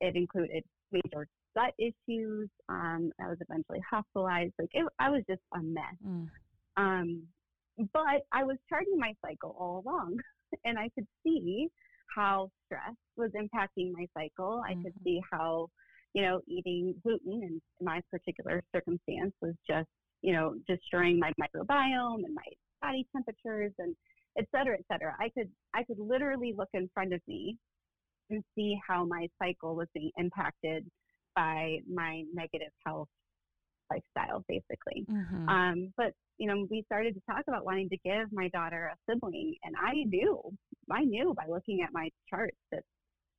It 0.00 0.16
included 0.16 0.62
major 0.92 1.26
gut 1.54 1.74
issues. 1.78 2.48
Um, 2.68 3.10
I 3.20 3.28
was 3.28 3.38
eventually 3.40 3.80
hospitalized. 3.90 4.52
Like 4.58 4.70
it, 4.72 4.86
I 4.98 5.10
was 5.10 5.22
just 5.28 5.42
a 5.54 5.60
mess. 5.60 5.82
Mm. 6.06 6.28
Um, 6.76 7.22
but 7.92 8.22
I 8.32 8.44
was 8.44 8.56
charting 8.68 8.98
my 8.98 9.12
cycle 9.24 9.56
all 9.58 9.82
along, 9.84 10.16
and 10.64 10.78
I 10.78 10.88
could 10.94 11.06
see 11.24 11.68
how 12.14 12.50
stress 12.66 12.94
was 13.16 13.30
impacting 13.32 13.92
my 13.92 14.06
cycle. 14.14 14.62
I 14.66 14.74
could 14.74 14.94
Mhm. 14.94 15.04
see 15.04 15.22
how, 15.30 15.68
you 16.14 16.22
know, 16.22 16.40
eating 16.46 16.94
gluten 17.02 17.42
in 17.42 17.60
my 17.80 18.00
particular 18.10 18.62
circumstance 18.72 19.34
was 19.42 19.54
just, 19.68 19.88
you 20.22 20.32
know, 20.32 20.54
destroying 20.66 21.18
my 21.18 21.32
microbiome 21.40 22.24
and 22.24 22.34
my 22.34 22.42
body 22.82 23.06
temperatures 23.14 23.72
and 23.78 23.94
et 24.38 24.46
cetera, 24.54 24.76
et 24.78 24.84
cetera. 24.90 25.14
I 25.18 25.30
could, 25.30 25.48
I 25.74 25.84
could 25.84 25.98
literally 25.98 26.54
look 26.56 26.68
in 26.74 26.88
front 26.94 27.12
of 27.12 27.20
me 27.26 27.56
and 28.30 28.42
see 28.54 28.78
how 28.86 29.04
my 29.04 29.28
cycle 29.42 29.74
was 29.74 29.88
being 29.94 30.10
impacted 30.16 30.86
by 31.34 31.78
my 31.92 32.24
negative 32.34 32.72
health 32.84 33.08
lifestyle, 33.90 34.44
basically. 34.48 35.06
Mhm. 35.08 35.48
Um, 35.48 35.92
but 35.96 36.12
you 36.36 36.46
know, 36.46 36.66
we 36.70 36.82
started 36.82 37.14
to 37.14 37.20
talk 37.28 37.42
about 37.48 37.64
wanting 37.64 37.88
to 37.88 37.96
give 38.04 38.30
my 38.32 38.48
daughter 38.48 38.92
a 38.92 38.96
sibling, 39.10 39.56
and 39.64 39.74
I 39.76 39.94
knew, 40.04 40.40
I 40.90 41.02
knew 41.02 41.34
by 41.34 41.46
looking 41.48 41.82
at 41.82 41.92
my 41.92 42.10
charts 42.30 42.58
that 42.70 42.84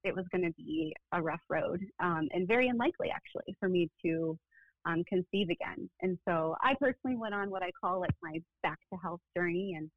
it 0.04 0.14
was 0.14 0.26
going 0.34 0.44
to 0.44 0.54
be 0.54 0.94
a 1.14 1.22
rough 1.22 1.44
road, 1.50 1.80
um, 2.00 2.28
and 2.32 2.48
very 2.48 2.68
unlikely 2.68 3.10
actually 3.10 3.56
for 3.60 3.70
me 3.70 3.90
to 4.04 4.38
um, 4.86 5.04
conceive 5.08 5.50
again. 5.50 5.90
And 6.02 6.18
so 6.28 6.56
I 6.62 6.74
personally 6.80 7.18
went 7.18 7.34
on 7.34 7.50
what 7.50 7.64
I 7.64 7.72
call 7.80 8.00
like 8.00 8.16
my 8.22 8.40
back 8.64 8.80
to 8.92 9.00
health 9.00 9.22
journey, 9.36 9.76
and 9.78 9.90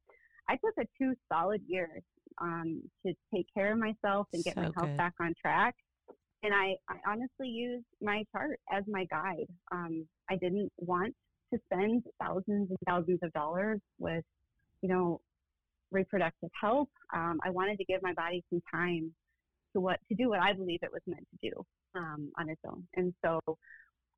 I 0.49 0.53
took 0.53 0.73
a 0.79 0.85
two 1.01 1.15
solid 1.31 1.61
years 1.67 2.03
um, 2.41 2.81
to 3.05 3.13
take 3.33 3.47
care 3.53 3.71
of 3.71 3.79
myself 3.79 4.27
and 4.33 4.43
get 4.43 4.55
my 4.55 4.65
So 4.65 4.73
health 4.75 4.87
good. 4.89 4.97
back 4.97 5.13
on 5.19 5.33
track. 5.41 5.75
And 6.43 6.53
I, 6.53 6.75
I 6.89 6.97
honestly 7.07 7.47
used 7.47 7.85
my 8.01 8.23
chart 8.31 8.59
as 8.71 8.83
my 8.87 9.05
guide. 9.05 9.47
Um, 9.71 10.05
I 10.29 10.35
didn't 10.35 10.71
want 10.77 11.15
to 11.53 11.59
spend 11.71 12.03
thousands 12.21 12.69
and 12.69 12.77
thousands 12.85 13.19
of 13.23 13.31
dollars 13.31 13.79
with, 13.97 14.25
you 14.81 14.89
know, 14.89 15.21
reproductive 15.91 16.49
health. 16.59 16.89
Um, 17.13 17.39
I 17.45 17.49
wanted 17.49 17.77
to 17.77 17.85
give 17.85 18.01
my 18.01 18.13
body 18.13 18.43
some 18.49 18.61
time 18.73 19.13
to 19.73 19.79
what 19.79 19.99
to 20.09 20.15
do 20.15 20.29
what 20.29 20.39
I 20.39 20.51
believe 20.51 20.79
it 20.81 20.91
was 20.91 21.01
meant 21.07 21.25
to 21.31 21.49
do 21.49 21.65
um, 21.95 22.31
on 22.37 22.49
its 22.49 22.61
own. 22.67 22.83
And 22.95 23.13
so 23.23 23.39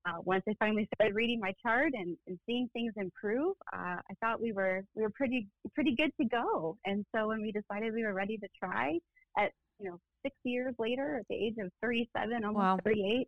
uh, 0.06 0.18
once 0.24 0.44
I 0.48 0.54
finally 0.60 0.88
started 0.94 1.16
reading 1.16 1.40
my 1.40 1.54
chart 1.64 1.92
and, 1.94 2.16
and 2.28 2.38
seeing 2.46 2.70
things 2.74 2.94
improve, 2.96 3.56
uh, 3.74 3.98
I 4.10 4.14
thought 4.22 4.40
we 4.42 4.52
were 4.52 4.84
we 4.96 5.02
were 5.02 5.10
pretty 5.10 5.48
pretty 5.74 5.96
good 5.96 6.12
to 6.22 6.28
go. 6.28 6.78
And 6.86 7.06
so 7.16 7.28
when 7.30 7.42
we 7.42 7.52
decided 7.52 7.94
we 7.94 8.04
were 8.04 8.14
ready 8.14 8.38
to 8.38 8.48
try 8.62 9.00
at 9.38 9.52
you 9.80 9.90
know 9.90 10.00
six 10.24 10.36
years 10.44 10.76
later, 10.78 11.18
at 11.20 11.28
the 11.30 11.36
age 11.36 11.56
of 11.60 11.72
37, 11.82 12.44
almost 12.46 12.56
Wow. 12.62 12.80
38, 12.84 13.28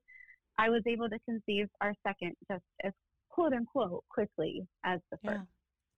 I 0.59 0.69
was 0.69 0.81
able 0.87 1.09
to 1.09 1.19
conceive 1.27 1.67
our 1.81 1.93
second 2.05 2.33
just 2.49 2.63
as 2.83 2.93
quote 3.29 3.53
unquote 3.53 4.03
quickly 4.09 4.67
as 4.83 4.99
the 5.11 5.17
first. 5.25 5.39
Yeah. 5.39 5.43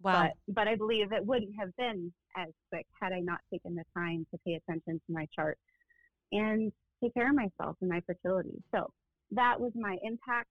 Wow. 0.02 0.30
But 0.48 0.54
but 0.56 0.68
I 0.70 0.76
believe 0.76 1.12
it 1.12 1.26
wouldn't 1.26 1.54
have 1.60 1.76
been 1.76 2.12
as 2.38 2.50
quick 2.70 2.86
had 3.02 3.12
I 3.12 3.20
not 3.20 3.40
taken 3.52 3.76
the 3.76 3.84
time 3.94 4.26
to 4.32 4.40
pay 4.46 4.54
attention 4.54 5.02
to 5.06 5.14
my 5.14 5.28
chart 5.36 5.58
and 6.32 6.72
take 7.04 7.14
care 7.14 7.30
of 7.30 7.36
myself 7.36 7.76
and 7.82 7.90
my 7.90 8.02
fertility. 8.06 8.62
So 8.74 8.92
that 9.32 9.60
was 9.60 9.72
my 9.76 9.98
impact, 10.04 10.48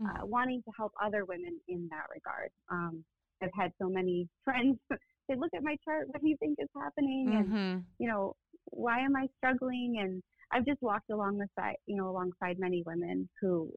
Mm. 0.00 0.22
uh, 0.22 0.26
wanting 0.26 0.60
to 0.64 0.72
help 0.76 0.92
other 1.00 1.24
women 1.24 1.60
in 1.68 1.88
that 1.90 2.06
regard. 2.12 2.50
Um, 2.68 3.04
I've 3.42 3.50
had 3.54 3.72
so 3.80 3.88
many 3.88 4.28
friends 4.44 4.78
say, 4.90 5.36
"Look 5.36 5.54
at 5.54 5.62
my 5.62 5.76
chart. 5.84 6.08
What 6.08 6.20
do 6.20 6.28
you 6.28 6.36
think 6.38 6.58
is 6.58 6.68
happening?" 6.76 7.34
And 7.36 7.48
Mhm. 7.48 7.84
you 7.98 8.08
know, 8.08 8.34
why 8.70 8.98
am 9.00 9.14
I 9.14 9.28
struggling? 9.36 9.98
And 10.00 10.20
I've 10.50 10.66
just 10.66 10.82
walked 10.82 11.10
along 11.10 11.38
the 11.38 11.48
side, 11.56 11.76
you 11.86 11.96
know, 11.96 12.08
alongside 12.10 12.58
many 12.58 12.82
women 12.84 13.28
who 13.40 13.72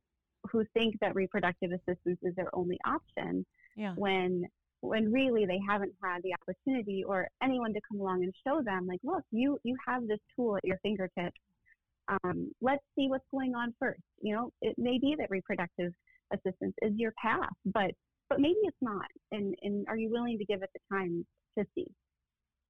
who 0.51 0.63
think 0.73 0.97
that 1.01 1.13
reproductive 1.15 1.71
assistance 1.71 2.19
is 2.23 2.33
their 2.35 2.53
only 2.55 2.79
option 2.85 3.45
Yeah. 3.75 3.93
when 3.95 4.47
when 4.81 5.11
really 5.11 5.45
they 5.45 5.59
haven't 5.67 5.93
had 6.03 6.21
the 6.23 6.33
opportunity 6.33 7.03
or 7.03 7.27
anyone 7.41 7.73
to 7.73 7.81
come 7.81 7.99
along 7.99 8.23
and 8.23 8.33
show 8.45 8.61
them 8.61 8.85
like 8.87 8.99
look 9.03 9.23
you 9.31 9.59
you 9.63 9.75
have 9.85 10.07
this 10.07 10.19
tool 10.35 10.55
at 10.55 10.63
your 10.63 10.77
fingertips 10.83 11.39
um, 12.07 12.51
let's 12.61 12.83
see 12.95 13.07
what's 13.09 13.27
going 13.31 13.55
on 13.55 13.73
first 13.79 14.01
you 14.21 14.33
know 14.35 14.51
it 14.61 14.77
may 14.77 14.97
be 14.99 15.15
that 15.17 15.29
reproductive 15.31 15.91
assistance 16.33 16.73
is 16.81 16.93
your 16.95 17.13
path 17.21 17.49
but 17.65 17.91
but 18.29 18.39
maybe 18.39 18.57
it's 18.63 18.77
not 18.81 19.05
and 19.31 19.55
and 19.61 19.85
are 19.87 19.97
you 19.97 20.09
willing 20.09 20.37
to 20.37 20.45
give 20.45 20.61
it 20.61 20.69
the 20.73 20.95
time 20.95 21.25
to 21.57 21.65
see? 21.75 21.87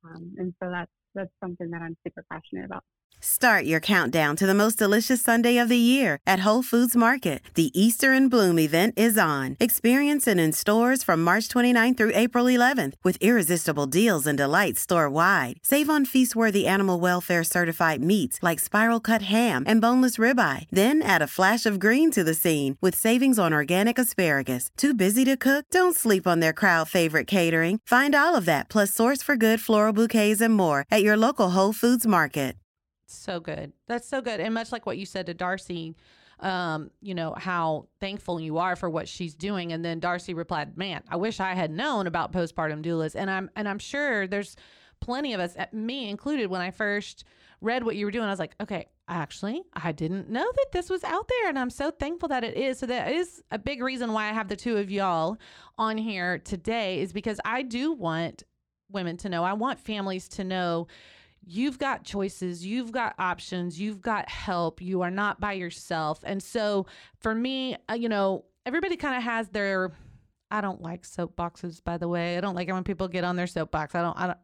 Um, 0.03 0.33
and 0.37 0.53
so 0.61 0.69
that's 0.69 0.91
that's 1.17 1.33
something 1.43 1.69
that 1.71 1.81
i'm 1.81 1.97
super 2.05 2.23
passionate 2.31 2.65
about 2.65 2.83
Start 3.19 3.65
your 3.65 3.79
countdown 3.79 4.35
to 4.35 4.45
the 4.45 4.53
most 4.53 4.77
delicious 4.77 5.21
Sunday 5.21 5.57
of 5.57 5.69
the 5.69 5.77
year 5.77 6.19
at 6.27 6.39
Whole 6.39 6.61
Foods 6.61 6.95
Market. 6.95 7.41
The 7.55 7.71
Easter 7.73 8.13
in 8.13 8.29
Bloom 8.29 8.59
event 8.59 8.93
is 8.95 9.17
on. 9.17 9.55
Experience 9.59 10.27
it 10.27 10.37
in 10.37 10.53
stores 10.53 11.03
from 11.03 11.23
March 11.23 11.47
29th 11.47 11.97
through 11.97 12.11
April 12.13 12.45
11th 12.45 12.93
with 13.03 13.17
irresistible 13.19 13.87
deals 13.87 14.27
and 14.27 14.37
delights 14.37 14.81
store 14.81 15.09
wide. 15.09 15.57
Save 15.63 15.89
on 15.89 16.05
feast 16.05 16.35
worthy 16.35 16.67
animal 16.67 16.99
welfare 16.99 17.43
certified 17.43 18.01
meats 18.03 18.37
like 18.41 18.59
spiral 18.59 18.99
cut 18.99 19.23
ham 19.23 19.63
and 19.65 19.81
boneless 19.81 20.17
ribeye. 20.17 20.65
Then 20.71 21.01
add 21.01 21.23
a 21.23 21.27
flash 21.27 21.65
of 21.65 21.79
green 21.79 22.11
to 22.11 22.23
the 22.23 22.35
scene 22.35 22.77
with 22.81 22.95
savings 22.95 23.39
on 23.39 23.51
organic 23.51 23.97
asparagus. 23.97 24.69
Too 24.77 24.93
busy 24.93 25.25
to 25.25 25.35
cook? 25.35 25.65
Don't 25.71 25.95
sleep 25.95 26.27
on 26.27 26.39
their 26.39 26.53
crowd 26.53 26.87
favorite 26.87 27.25
catering. 27.25 27.79
Find 27.85 28.13
all 28.13 28.35
of 28.35 28.45
that 28.45 28.69
plus 28.69 28.93
source 28.93 29.23
for 29.23 29.35
good 29.35 29.59
floral 29.59 29.93
bouquets 29.93 30.41
and 30.41 30.53
more 30.53 30.85
at 30.91 31.01
your 31.01 31.06
local 31.15 31.51
Whole 31.51 31.71
Foods 31.71 32.05
Market. 32.05 32.57
So 33.05 33.39
good. 33.39 33.71
That's 33.87 34.07
so 34.07 34.21
good. 34.21 34.39
And 34.39 34.53
much 34.53 34.71
like 34.71 34.85
what 34.85 34.97
you 34.97 35.05
said 35.05 35.27
to 35.27 35.33
Darcy, 35.33 35.95
um, 36.41 36.91
you 37.01 37.15
know, 37.15 37.33
how 37.37 37.87
thankful 38.01 38.41
you 38.41 38.57
are 38.57 38.75
for 38.75 38.89
what 38.89 39.07
she's 39.07 39.33
doing. 39.35 39.71
And 39.71 39.85
then 39.85 39.99
Darcy 39.99 40.33
replied, 40.33 40.77
Man, 40.77 41.03
I 41.09 41.15
wish 41.15 41.39
I 41.39 41.53
had 41.53 41.71
known 41.71 42.07
about 42.07 42.33
postpartum 42.33 42.83
doulas. 42.83 43.15
And 43.15 43.29
I'm 43.29 43.49
and 43.55 43.69
I'm 43.69 43.79
sure 43.79 44.27
there's 44.27 44.57
plenty 44.99 45.33
of 45.33 45.39
us, 45.39 45.55
uh, 45.57 45.65
me 45.71 46.09
included, 46.09 46.47
when 46.47 46.61
I 46.61 46.71
first 46.71 47.23
read 47.61 47.83
what 47.83 47.95
you 47.95 48.05
were 48.05 48.11
doing, 48.11 48.25
I 48.25 48.29
was 48.29 48.39
like, 48.39 48.55
okay, 48.61 48.87
actually, 49.07 49.63
I 49.73 49.91
didn't 49.91 50.29
know 50.29 50.45
that 50.55 50.67
this 50.71 50.89
was 50.89 51.03
out 51.03 51.27
there. 51.27 51.49
And 51.49 51.57
I'm 51.57 51.69
so 51.69 51.91
thankful 51.91 52.29
that 52.29 52.43
it 52.43 52.55
is. 52.55 52.79
So 52.79 52.85
that 52.87 53.11
is 53.11 53.41
a 53.51 53.57
big 53.57 53.81
reason 53.81 54.13
why 54.13 54.29
I 54.29 54.33
have 54.33 54.47
the 54.47 54.55
two 54.55 54.77
of 54.77 54.91
y'all 54.91 55.37
on 55.77 55.97
here 55.97 56.39
today, 56.39 57.01
is 57.01 57.13
because 57.13 57.39
I 57.45 57.63
do 57.63 57.93
want 57.93 58.43
women 58.91 59.17
to 59.17 59.29
know, 59.29 59.43
I 59.43 59.53
want 59.53 59.79
families 59.79 60.27
to 60.29 60.43
know 60.43 60.87
you've 61.45 61.79
got 61.79 62.03
choices, 62.03 62.65
you've 62.65 62.91
got 62.91 63.15
options, 63.17 63.79
you've 63.79 64.01
got 64.01 64.29
help, 64.29 64.81
you 64.81 65.01
are 65.01 65.11
not 65.11 65.39
by 65.39 65.53
yourself. 65.53 66.19
And 66.23 66.41
so 66.41 66.85
for 67.19 67.33
me, 67.33 67.77
uh, 67.89 67.93
you 67.93 68.09
know, 68.09 68.45
everybody 68.65 68.97
kind 68.97 69.15
of 69.15 69.23
has 69.23 69.49
their 69.49 69.91
I 70.49 70.61
don't 70.61 70.81
like 70.81 71.03
soapboxes 71.03 71.83
by 71.83 71.97
the 71.97 72.07
way. 72.07 72.37
I 72.37 72.41
don't 72.41 72.55
like 72.55 72.69
it 72.69 72.73
when 72.73 72.83
people 72.83 73.07
get 73.07 73.23
on 73.23 73.35
their 73.35 73.47
soapbox. 73.47 73.95
I 73.95 74.01
don't 74.01 74.17
I 74.17 74.27
don't 74.27 74.39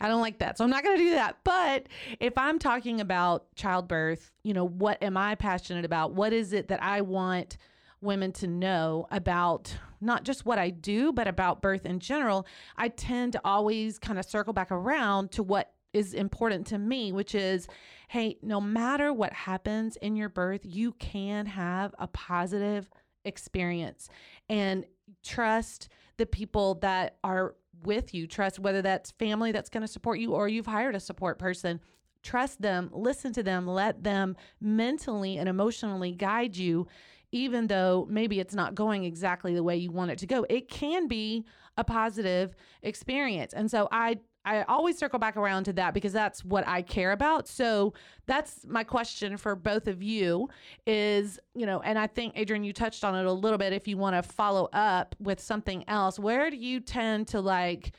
I 0.00 0.08
don't 0.08 0.22
like 0.22 0.38
that. 0.38 0.56
So 0.56 0.64
I'm 0.64 0.70
not 0.70 0.82
going 0.82 0.96
to 0.96 1.04
do 1.04 1.10
that. 1.10 1.36
But 1.44 1.88
if 2.20 2.38
I'm 2.38 2.58
talking 2.58 3.00
about 3.00 3.54
childbirth, 3.54 4.32
you 4.42 4.54
know, 4.54 4.66
what 4.66 5.02
am 5.02 5.16
I 5.16 5.34
passionate 5.34 5.84
about? 5.84 6.14
What 6.14 6.32
is 6.32 6.54
it 6.54 6.68
that 6.68 6.82
I 6.82 7.02
want 7.02 7.58
women 8.00 8.32
to 8.32 8.46
know 8.46 9.06
about 9.10 9.76
not 10.00 10.24
just 10.24 10.46
what 10.46 10.58
I 10.58 10.70
do, 10.70 11.12
but 11.12 11.28
about 11.28 11.62
birth 11.62 11.86
in 11.86 12.00
general? 12.00 12.46
I 12.76 12.88
tend 12.88 13.32
to 13.32 13.40
always 13.44 13.98
kind 13.98 14.18
of 14.18 14.24
circle 14.24 14.52
back 14.52 14.70
around 14.70 15.32
to 15.32 15.42
what 15.42 15.72
is 15.92 16.14
important 16.14 16.66
to 16.68 16.78
me, 16.78 17.12
which 17.12 17.34
is 17.34 17.66
hey, 18.08 18.36
no 18.42 18.60
matter 18.60 19.12
what 19.12 19.32
happens 19.32 19.96
in 19.96 20.16
your 20.16 20.28
birth, 20.28 20.62
you 20.64 20.92
can 20.92 21.46
have 21.46 21.94
a 21.98 22.08
positive 22.08 22.90
experience 23.24 24.08
and 24.48 24.84
trust 25.22 25.88
the 26.16 26.26
people 26.26 26.74
that 26.76 27.18
are 27.22 27.54
with 27.84 28.12
you. 28.12 28.26
Trust 28.26 28.58
whether 28.58 28.82
that's 28.82 29.12
family 29.12 29.52
that's 29.52 29.70
going 29.70 29.82
to 29.82 29.88
support 29.88 30.18
you 30.18 30.34
or 30.34 30.48
you've 30.48 30.66
hired 30.66 30.94
a 30.94 31.00
support 31.00 31.38
person. 31.38 31.80
Trust 32.22 32.60
them, 32.60 32.90
listen 32.92 33.32
to 33.32 33.42
them, 33.42 33.66
let 33.66 34.02
them 34.02 34.36
mentally 34.60 35.38
and 35.38 35.48
emotionally 35.48 36.12
guide 36.12 36.56
you, 36.56 36.86
even 37.32 37.66
though 37.66 38.06
maybe 38.10 38.40
it's 38.40 38.54
not 38.54 38.74
going 38.74 39.04
exactly 39.04 39.54
the 39.54 39.62
way 39.62 39.76
you 39.76 39.90
want 39.90 40.10
it 40.10 40.18
to 40.18 40.26
go. 40.26 40.44
It 40.48 40.68
can 40.68 41.06
be 41.06 41.44
a 41.76 41.84
positive 41.84 42.54
experience. 42.82 43.52
And 43.52 43.70
so 43.70 43.88
I 43.90 44.18
I 44.44 44.62
always 44.62 44.96
circle 44.96 45.18
back 45.18 45.36
around 45.36 45.64
to 45.64 45.72
that 45.74 45.92
because 45.92 46.14
that's 46.14 46.44
what 46.44 46.66
I 46.66 46.80
care 46.80 47.12
about. 47.12 47.46
So 47.46 47.92
that's 48.26 48.64
my 48.66 48.84
question 48.84 49.36
for 49.36 49.54
both 49.54 49.86
of 49.86 50.02
you 50.02 50.48
is, 50.86 51.38
you 51.54 51.66
know, 51.66 51.80
and 51.80 51.98
I 51.98 52.06
think 52.06 52.34
Adriane 52.36 52.64
you 52.64 52.72
touched 52.72 53.04
on 53.04 53.14
it 53.14 53.26
a 53.26 53.32
little 53.32 53.58
bit 53.58 53.72
if 53.74 53.86
you 53.86 53.98
want 53.98 54.16
to 54.16 54.22
follow 54.22 54.68
up 54.72 55.14
with 55.20 55.40
something 55.40 55.84
else. 55.88 56.18
Where 56.18 56.48
do 56.48 56.56
you 56.56 56.80
tend 56.80 57.28
to 57.28 57.40
like 57.40 57.92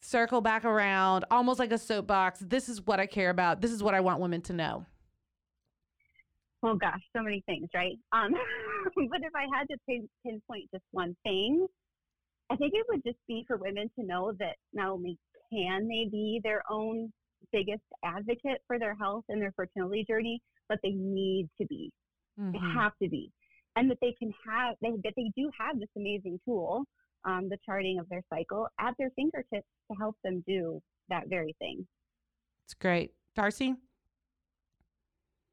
circle 0.00 0.40
back 0.40 0.64
around 0.64 1.24
almost 1.30 1.58
like 1.58 1.72
a 1.72 1.78
soapbox? 1.78 2.38
This 2.38 2.68
is 2.68 2.86
what 2.86 3.00
I 3.00 3.06
care 3.06 3.30
about. 3.30 3.60
This 3.60 3.72
is 3.72 3.82
what 3.82 3.94
I 3.94 4.00
want 4.00 4.20
women 4.20 4.42
to 4.42 4.52
know. 4.52 4.86
Oh 6.62 6.74
gosh, 6.74 7.00
so 7.16 7.22
many 7.22 7.42
things, 7.46 7.68
right? 7.74 7.96
Um, 8.12 8.32
but 9.10 9.20
if 9.22 9.32
I 9.34 9.46
had 9.54 9.68
to 9.70 9.76
pin, 9.88 10.08
pinpoint 10.26 10.64
just 10.72 10.84
one 10.90 11.16
thing, 11.22 11.66
I 12.50 12.56
think 12.56 12.72
it 12.74 12.86
would 12.88 13.02
just 13.04 13.18
be 13.28 13.44
for 13.46 13.56
women 13.56 13.90
to 13.98 14.04
know 14.04 14.32
that 14.38 14.56
not 14.72 14.88
only 14.88 15.18
can 15.52 15.86
they 15.86 16.08
be 16.10 16.40
their 16.42 16.62
own 16.70 17.12
biggest 17.52 17.82
advocate 18.04 18.60
for 18.66 18.78
their 18.78 18.94
health 18.94 19.24
and 19.28 19.40
their 19.40 19.52
fertility 19.54 20.04
journey, 20.08 20.40
but 20.68 20.78
they 20.82 20.90
need 20.90 21.48
to 21.60 21.66
be. 21.66 21.90
Mm-hmm. 22.38 22.52
They 22.52 22.80
have 22.80 22.92
to 23.02 23.08
be. 23.08 23.30
And 23.76 23.90
that 23.90 23.98
they 24.00 24.14
can 24.18 24.32
have, 24.46 24.74
they, 24.82 24.90
that 25.04 25.12
they 25.16 25.30
do 25.36 25.50
have 25.58 25.78
this 25.78 25.88
amazing 25.96 26.40
tool, 26.44 26.84
um, 27.24 27.48
the 27.48 27.58
charting 27.64 27.98
of 27.98 28.08
their 28.08 28.22
cycle, 28.32 28.66
at 28.80 28.94
their 28.98 29.10
fingertips 29.14 29.68
to 29.90 29.98
help 29.98 30.16
them 30.24 30.42
do 30.46 30.80
that 31.08 31.28
very 31.28 31.54
thing. 31.58 31.86
It's 32.66 32.74
great. 32.74 33.12
Darcy? 33.36 33.76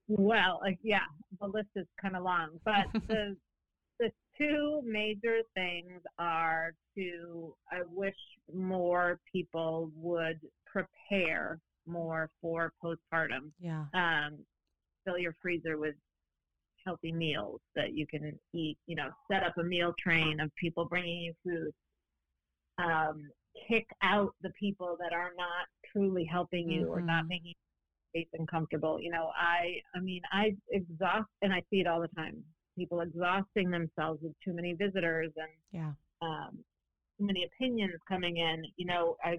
Well, 0.08 0.62
uh, 0.66 0.72
yeah, 0.84 1.00
the 1.40 1.48
list 1.48 1.70
is 1.76 1.88
kind 2.02 2.16
of 2.16 2.24
long, 2.24 2.60
but 2.64 2.86
the 3.08 3.36
the 4.00 4.12
two 4.38 4.82
major 4.86 5.40
things 5.54 6.02
are 6.20 6.74
to 6.98 7.56
I 7.72 7.82
wish 7.92 8.16
more 8.54 9.20
people 9.32 9.92
would 9.96 10.40
prepare 10.66 11.60
more 11.88 12.30
for 12.42 12.74
postpartum. 12.84 13.52
Yeah. 13.60 13.86
Um, 13.94 14.40
fill 15.06 15.18
your 15.18 15.36
freezer 15.42 15.78
with 15.78 15.96
healthy 16.86 17.12
meals 17.12 17.62
that 17.76 17.94
you 17.94 18.06
can 18.08 18.38
eat. 18.54 18.78
You 18.88 18.96
know, 18.96 19.10
set 19.32 19.44
up 19.44 19.58
a 19.58 19.64
meal 19.64 19.94
train 20.00 20.40
of 20.40 20.52
people 20.56 20.86
bringing 20.86 21.22
you 21.22 21.34
food. 21.44 21.72
Um, 22.78 23.30
kick 23.70 23.88
out 24.04 24.34
the 24.42 24.52
people 24.60 24.98
that 25.00 25.14
are 25.14 25.32
not 25.38 25.68
truly 25.92 26.26
helping 26.26 26.70
you 26.70 26.82
mm-hmm. 26.82 26.92
or 26.92 27.02
not 27.02 27.22
mm-hmm. 27.22 27.30
making 27.30 27.48
you 27.48 27.65
safe 28.16 28.28
and 28.34 28.48
comfortable. 28.48 29.00
You 29.00 29.12
know, 29.12 29.32
I 29.36 29.82
I 29.96 30.00
mean 30.00 30.22
I 30.32 30.56
exhaust 30.72 31.30
and 31.42 31.54
I 31.54 31.62
see 31.70 31.82
it 31.82 31.88
all 31.88 32.02
the 32.02 32.08
time 32.10 32.44
people 32.78 33.02
exhausting 33.02 33.72
themselves 33.72 34.20
with 34.22 34.34
too 34.44 34.54
many 34.54 34.74
visitors 34.74 35.32
and 35.38 35.48
yeah. 35.72 35.92
um, 36.22 36.58
too 37.18 37.26
many 37.26 37.46
opinions 37.46 37.94
coming 38.08 38.38
in. 38.38 38.64
You 38.78 38.86
know, 38.86 39.16
I 39.24 39.38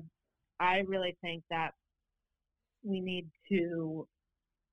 I 0.58 0.82
really 0.86 1.16
think 1.20 1.42
that 1.50 1.72
we 2.82 3.00
need 3.00 3.26
to 3.50 4.06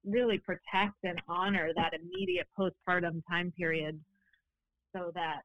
really 0.06 0.38
protect 0.38 0.96
and 1.04 1.22
honor 1.28 1.72
that 1.76 1.94
immediate 1.94 2.48
postpartum 2.58 3.22
time 3.30 3.52
period 3.58 4.00
so 4.96 5.12
that 5.16 5.42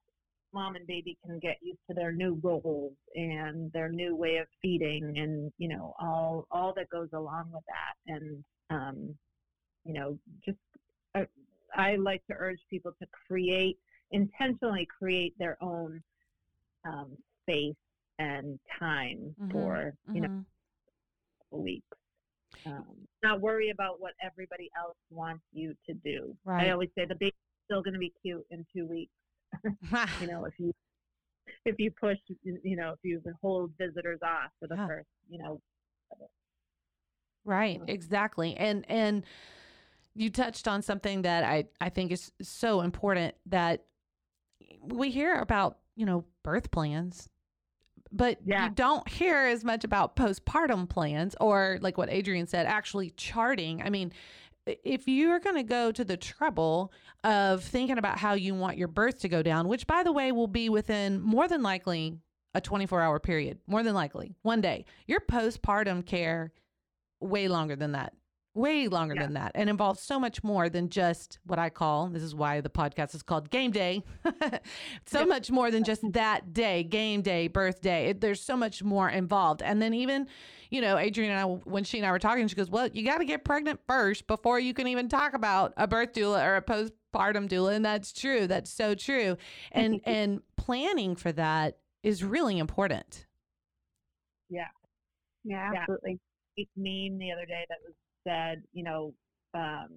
mom 0.53 0.77
and 0.77 0.87
baby 0.87 1.17
can 1.25 1.39
get 1.39 1.57
used 1.61 1.79
to 1.89 1.95
their 1.95 2.13
new 2.13 2.39
roles 2.43 2.95
and 3.15 3.71
their 3.73 3.89
new 3.89 4.17
way 4.17 4.37
of 4.37 4.47
feeding 4.63 5.19
and 5.19 5.53
you 5.59 5.69
know 5.69 5.95
all 6.01 6.47
all 6.51 6.73
that 6.75 6.89
goes 6.91 7.09
along 7.13 7.51
with 7.53 7.65
that 7.67 8.15
and 8.15 8.45
um, 8.71 9.15
you 9.85 9.93
know 9.93 10.19
just 10.45 10.59
uh, 11.15 11.25
I 11.75 11.97
like 11.97 12.27
to 12.27 12.35
urge 12.39 12.61
people 12.71 12.93
to 13.01 13.07
create, 13.27 13.79
intentionally 14.11 14.87
create 14.99 15.35
their 15.39 15.57
own 15.63 16.03
um, 16.85 17.17
space 17.43 17.75
and 18.19 18.59
time 18.79 19.35
mm-hmm. 19.41 19.53
for, 19.53 19.93
you 20.13 20.23
mm-hmm. 20.23 20.39
know, 20.39 20.45
weeks. 21.51 21.87
Um, 22.67 22.85
not 23.23 23.41
worry 23.41 23.71
about 23.71 24.01
what 24.01 24.13
everybody 24.23 24.71
else 24.77 24.97
wants 25.11 25.45
you 25.53 25.75
to 25.87 25.95
do. 25.95 26.35
Right. 26.45 26.67
I 26.67 26.71
always 26.71 26.89
say 26.97 27.05
the 27.05 27.15
baby's 27.15 27.35
still 27.67 27.83
going 27.83 27.95
to 27.95 28.01
be 28.01 28.13
cute 28.23 28.45
in 28.51 28.67
two 28.75 28.87
weeks. 28.87 29.13
You 30.21 30.27
know, 30.27 30.45
if 30.47 30.55
you 30.59 30.73
if 31.65 31.77
you 31.79 31.91
push, 31.91 32.19
you 32.45 32.77
know, 32.77 32.93
if 32.93 32.99
you 33.03 33.21
hold 33.43 33.73
visitors 33.79 34.21
off 34.23 34.51
for 34.61 34.69
the 34.69 34.77
yeah. 34.77 34.87
first, 34.87 35.09
you 35.29 35.39
know. 35.39 35.61
Right. 37.45 37.81
Exactly. 37.87 38.57
And 38.57 38.85
and 38.89 39.25
you 40.15 40.31
touched 40.31 40.67
on 40.67 40.83
something 40.83 41.23
that 41.23 41.45
I, 41.45 41.65
I 41.81 41.89
think 41.91 42.13
is 42.13 42.33
so 42.43 42.81
important 42.81 43.35
that 43.47 43.85
we 44.83 45.11
hear 45.11 45.37
about, 45.37 45.79
you 45.95 46.05
know, 46.05 46.25
birth 46.43 46.71
plans, 46.71 47.29
but 48.11 48.39
yeah. 48.45 48.65
you 48.65 48.71
don't 48.71 49.09
hear 49.09 49.37
as 49.47 49.65
much 49.65 49.85
about 49.85 50.17
postpartum 50.17 50.89
plans 50.89 51.37
or 51.41 51.79
like 51.81 51.97
what 51.97 52.09
Adriane 52.09 52.49
said, 52.49 52.67
actually 52.67 53.11
charting. 53.11 53.81
I 53.83 53.91
mean, 53.91 54.13
if 54.85 55.09
you're 55.09 55.41
going 55.41 55.57
to 55.57 55.63
go 55.63 55.93
to 55.93 56.05
the 56.05 56.17
trouble 56.17 56.93
of 57.25 57.63
thinking 57.63 57.99
about 57.99 58.19
how 58.19 58.35
you 58.35 58.55
want 58.55 58.79
your 58.79 58.89
birth 58.89 59.21
to 59.21 59.29
go 59.29 59.43
down, 59.43 59.69
which 59.69 59.87
by 59.87 60.03
the 60.03 60.13
way 60.13 60.33
will 60.33 60.47
be 60.47 60.69
within 60.69 61.21
more 61.21 61.49
than 61.49 61.63
likely 61.63 62.19
a 62.55 62.61
24 62.61 63.01
hour 63.01 63.19
period, 63.19 63.59
more 63.67 63.83
than 63.83 63.95
likely 63.95 64.35
one 64.43 64.61
day, 64.61 64.85
your 65.07 65.21
postpartum 65.21 66.05
care 66.05 66.53
way 67.21 67.49
longer 67.49 67.77
than 67.77 67.93
that 67.93 68.13
way 68.59 68.89
longer 68.89 69.15
yeah. 69.15 69.23
than 69.23 69.35
that 69.35 69.53
and 69.55 69.71
involves 69.71 70.03
so 70.03 70.19
much 70.19 70.43
more 70.43 70.69
than 70.69 70.91
just 70.91 71.39
what 71.45 71.59
I 71.59 71.71
call 71.71 72.09
this 72.09 72.23
is 72.23 72.35
why 72.35 72.61
the 72.61 72.69
podcast 72.69 73.15
is 73.15 73.23
called 73.23 73.51
game 73.51 73.71
day. 73.71 74.03
so 75.07 75.25
much 75.25 75.51
more 75.51 75.71
than 75.71 75.85
just 75.85 76.03
that 76.13 76.53
day, 76.53 76.83
game 76.83 77.23
day, 77.23 77.49
birthday. 77.49 78.11
It, 78.11 78.21
there's 78.21 78.41
so 78.41 78.57
much 78.57 78.83
more 78.83 79.09
involved. 79.09 79.63
And 79.63 79.81
then 79.81 79.95
even, 79.95 80.27
you 80.71 80.81
know, 80.81 80.97
Adriane 80.97 81.31
and 81.31 81.39
I, 81.39 81.45
when 81.45 81.85
she 81.85 81.99
and 81.99 82.07
I 82.07 82.11
were 82.11 82.19
talking, 82.19 82.47
she 82.49 82.57
goes, 82.57 82.71
Well, 82.71 82.89
you 82.89 83.05
got 83.05 83.19
to 83.19 83.25
get 83.25 83.45
pregnant 83.45 83.81
first 83.87 84.27
before 84.27 84.59
you 84.59 84.75
can 84.75 84.89
even 84.89 85.09
talk 85.09 85.35
about 85.35 85.73
a 85.77 85.87
birth 85.87 86.13
doula 86.13 86.45
or 86.45 86.57
a 86.57 86.63
postpartum 86.63 87.49
doula. 87.49 87.75
And 87.75 87.85
that's 87.85 88.13
true. 88.13 88.47
That's 88.47 88.71
so 88.71 88.95
true. 88.95 89.37
And, 89.73 90.01
and 90.05 90.41
planning 90.57 91.17
for 91.17 91.33
that 91.33 91.79
is 92.03 92.25
really 92.25 92.59
important. 92.59 93.27
Yeah. 94.51 94.69
Yeah, 95.45 95.73
absolutely. 95.77 96.19
Yeah. 96.57 96.65
meme 96.77 97.19
the 97.19 97.31
other 97.33 97.47
day 97.47 97.65
that 97.69 97.79
was 97.87 97.95
said, 98.29 98.63
you 98.73 98.85
know, 98.85 99.15
um, 99.55 99.89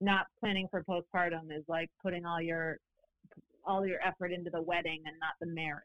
not 0.00 0.26
planning 0.38 0.68
for 0.70 0.84
postpartum 0.84 1.50
is 1.56 1.64
like 1.68 1.90
putting 2.02 2.26
all 2.26 2.40
your 2.40 2.78
all 3.66 3.86
your 3.86 3.98
effort 4.06 4.32
into 4.32 4.50
the 4.50 4.62
wedding 4.62 5.02
and 5.06 5.16
not 5.18 5.34
the 5.40 5.46
marriage. 5.46 5.82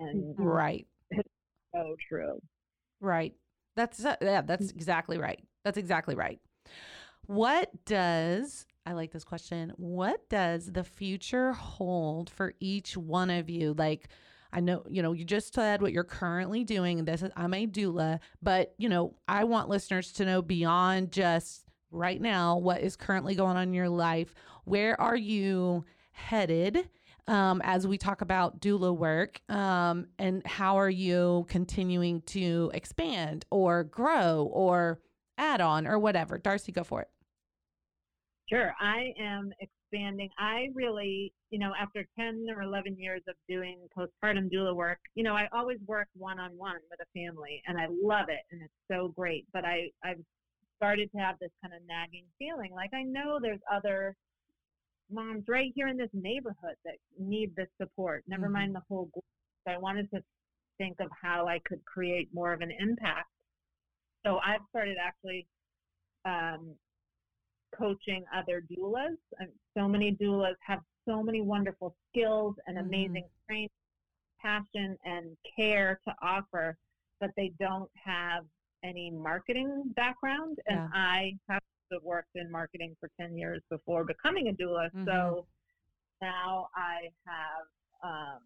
And 0.00 0.34
right, 0.38 0.86
so 1.74 1.96
true. 2.08 2.40
Right. 3.00 3.34
That's 3.76 4.04
uh, 4.04 4.16
yeah. 4.22 4.42
That's 4.42 4.70
exactly 4.70 5.18
right. 5.18 5.40
That's 5.64 5.78
exactly 5.78 6.14
right. 6.14 6.40
What 7.26 7.70
does 7.84 8.64
I 8.88 8.92
like 8.92 9.12
this 9.12 9.24
question. 9.24 9.74
What 9.76 10.30
does 10.30 10.72
the 10.72 10.82
future 10.82 11.52
hold 11.52 12.30
for 12.30 12.54
each 12.58 12.96
one 12.96 13.28
of 13.28 13.50
you? 13.50 13.74
Like, 13.76 14.08
I 14.52 14.60
know, 14.60 14.84
you 14.88 15.02
know, 15.02 15.12
you 15.12 15.24
just 15.24 15.54
said 15.54 15.82
what 15.82 15.92
you're 15.92 16.04
currently 16.04 16.64
doing. 16.64 17.04
This 17.04 17.22
is, 17.22 17.30
I'm 17.36 17.52
a 17.54 17.66
doula, 17.66 18.20
but, 18.42 18.74
you 18.78 18.88
know, 18.88 19.14
I 19.28 19.44
want 19.44 19.68
listeners 19.68 20.12
to 20.12 20.24
know 20.24 20.40
beyond 20.42 21.12
just 21.12 21.64
right 21.90 22.20
now 22.20 22.56
what 22.58 22.80
is 22.80 22.96
currently 22.96 23.34
going 23.34 23.56
on 23.56 23.64
in 23.64 23.74
your 23.74 23.88
life. 23.88 24.34
Where 24.64 24.98
are 25.00 25.16
you 25.16 25.84
headed? 26.12 26.88
Um, 27.26 27.60
as 27.62 27.86
we 27.86 27.98
talk 27.98 28.22
about 28.22 28.58
doula 28.60 28.96
work, 28.96 29.42
um, 29.50 30.06
and 30.18 30.46
how 30.46 30.78
are 30.78 30.88
you 30.88 31.44
continuing 31.50 32.22
to 32.22 32.70
expand 32.72 33.44
or 33.50 33.84
grow 33.84 34.48
or 34.50 35.00
add 35.36 35.60
on 35.60 35.86
or 35.86 35.98
whatever. 35.98 36.38
Darcy, 36.38 36.72
go 36.72 36.84
for 36.84 37.02
it. 37.02 37.08
Sure. 38.48 38.74
I 38.80 39.12
am 39.20 39.52
expanding. 39.90 40.30
I 40.38 40.68
really, 40.74 41.32
you 41.50 41.58
know, 41.58 41.72
after 41.80 42.04
10 42.18 42.46
or 42.54 42.62
11 42.62 42.96
years 42.98 43.22
of 43.28 43.34
doing 43.48 43.78
postpartum 43.96 44.50
doula 44.52 44.74
work, 44.74 44.98
you 45.14 45.24
know, 45.24 45.34
I 45.34 45.48
always 45.52 45.78
work 45.86 46.08
one 46.16 46.38
on 46.38 46.56
one 46.56 46.76
with 46.90 47.00
a 47.00 47.18
family 47.18 47.62
and 47.66 47.78
I 47.78 47.86
love 48.02 48.28
it 48.28 48.40
and 48.50 48.62
it's 48.62 48.72
so 48.90 49.12
great. 49.16 49.46
But 49.52 49.64
I, 49.64 49.88
I've 50.04 50.22
started 50.76 51.10
to 51.12 51.18
have 51.18 51.36
this 51.40 51.50
kind 51.62 51.74
of 51.74 51.80
nagging 51.86 52.24
feeling 52.38 52.72
like 52.72 52.90
I 52.94 53.02
know 53.02 53.38
there's 53.40 53.60
other 53.72 54.14
moms 55.10 55.44
right 55.48 55.72
here 55.74 55.88
in 55.88 55.96
this 55.96 56.10
neighborhood 56.12 56.76
that 56.84 56.96
need 57.18 57.54
this 57.56 57.68
support, 57.80 58.24
never 58.28 58.44
mm-hmm. 58.44 58.52
mind 58.54 58.74
the 58.74 58.82
whole 58.88 59.06
group. 59.06 59.24
So 59.66 59.72
I 59.72 59.78
wanted 59.78 60.10
to 60.12 60.20
think 60.78 60.96
of 61.00 61.08
how 61.20 61.48
I 61.48 61.58
could 61.64 61.84
create 61.84 62.28
more 62.32 62.52
of 62.52 62.60
an 62.60 62.70
impact. 62.78 63.28
So 64.24 64.38
I've 64.44 64.60
started 64.70 64.96
actually 65.02 65.46
um, 66.24 66.74
coaching 67.78 68.24
other 68.34 68.62
doulas. 68.70 69.16
And 69.38 69.48
so 69.76 69.88
many 69.88 70.12
doulas 70.12 70.54
have 70.66 70.80
so 71.06 71.22
many 71.22 71.40
wonderful 71.40 71.94
skills 72.10 72.54
and 72.66 72.76
mm-hmm. 72.76 72.86
amazing 72.86 73.24
training, 73.46 73.68
passion, 74.40 74.96
and 75.04 75.36
care 75.56 76.00
to 76.06 76.14
offer, 76.22 76.76
but 77.20 77.30
they 77.36 77.52
don't 77.58 77.90
have 78.04 78.44
any 78.84 79.10
marketing 79.10 79.92
background. 79.96 80.58
And 80.66 80.78
yeah. 80.78 80.88
I 80.94 81.32
have 81.48 81.62
worked 82.02 82.34
in 82.34 82.50
marketing 82.50 82.96
for 83.00 83.10
10 83.20 83.36
years 83.36 83.62
before 83.70 84.04
becoming 84.04 84.48
a 84.48 84.52
doula. 84.52 84.88
Mm-hmm. 84.88 85.06
So 85.06 85.46
now 86.20 86.68
I 86.74 87.08
have, 87.26 87.66
um, 88.04 88.40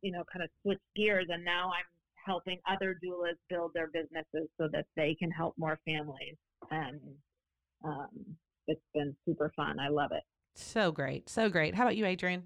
you 0.00 0.12
know, 0.12 0.24
kind 0.32 0.42
of 0.42 0.50
switched 0.62 0.80
gears 0.96 1.26
and 1.28 1.44
now 1.44 1.68
I'm 1.68 1.84
helping 2.24 2.58
other 2.68 2.98
doulas 3.04 3.36
build 3.48 3.72
their 3.74 3.88
businesses 3.88 4.48
so 4.58 4.68
that 4.72 4.86
they 4.96 5.14
can 5.18 5.30
help 5.30 5.54
more 5.58 5.78
families. 5.84 6.36
And 6.70 7.00
um, 7.84 8.08
it's 8.66 8.80
been 8.94 9.14
super 9.26 9.52
fun. 9.56 9.78
I 9.78 9.88
love 9.88 10.10
it. 10.12 10.22
So 10.54 10.92
great. 10.92 11.28
So 11.28 11.48
great. 11.48 11.74
How 11.74 11.84
about 11.84 11.96
you, 11.96 12.04
Adriane? 12.04 12.42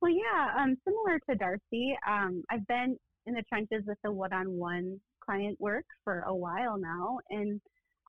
Well, 0.00 0.12
yeah, 0.12 0.48
um, 0.58 0.76
similar 0.86 1.18
to 1.30 1.36
Darcy, 1.36 1.96
um, 2.06 2.42
I've 2.50 2.66
been 2.66 2.96
in 3.26 3.34
the 3.34 3.42
trenches 3.48 3.82
with 3.86 3.98
the 4.04 4.12
one 4.12 4.32
on 4.32 4.46
one 4.46 5.00
client 5.24 5.58
work 5.60 5.84
for 6.04 6.20
a 6.20 6.34
while 6.34 6.78
now. 6.78 7.18
And 7.30 7.60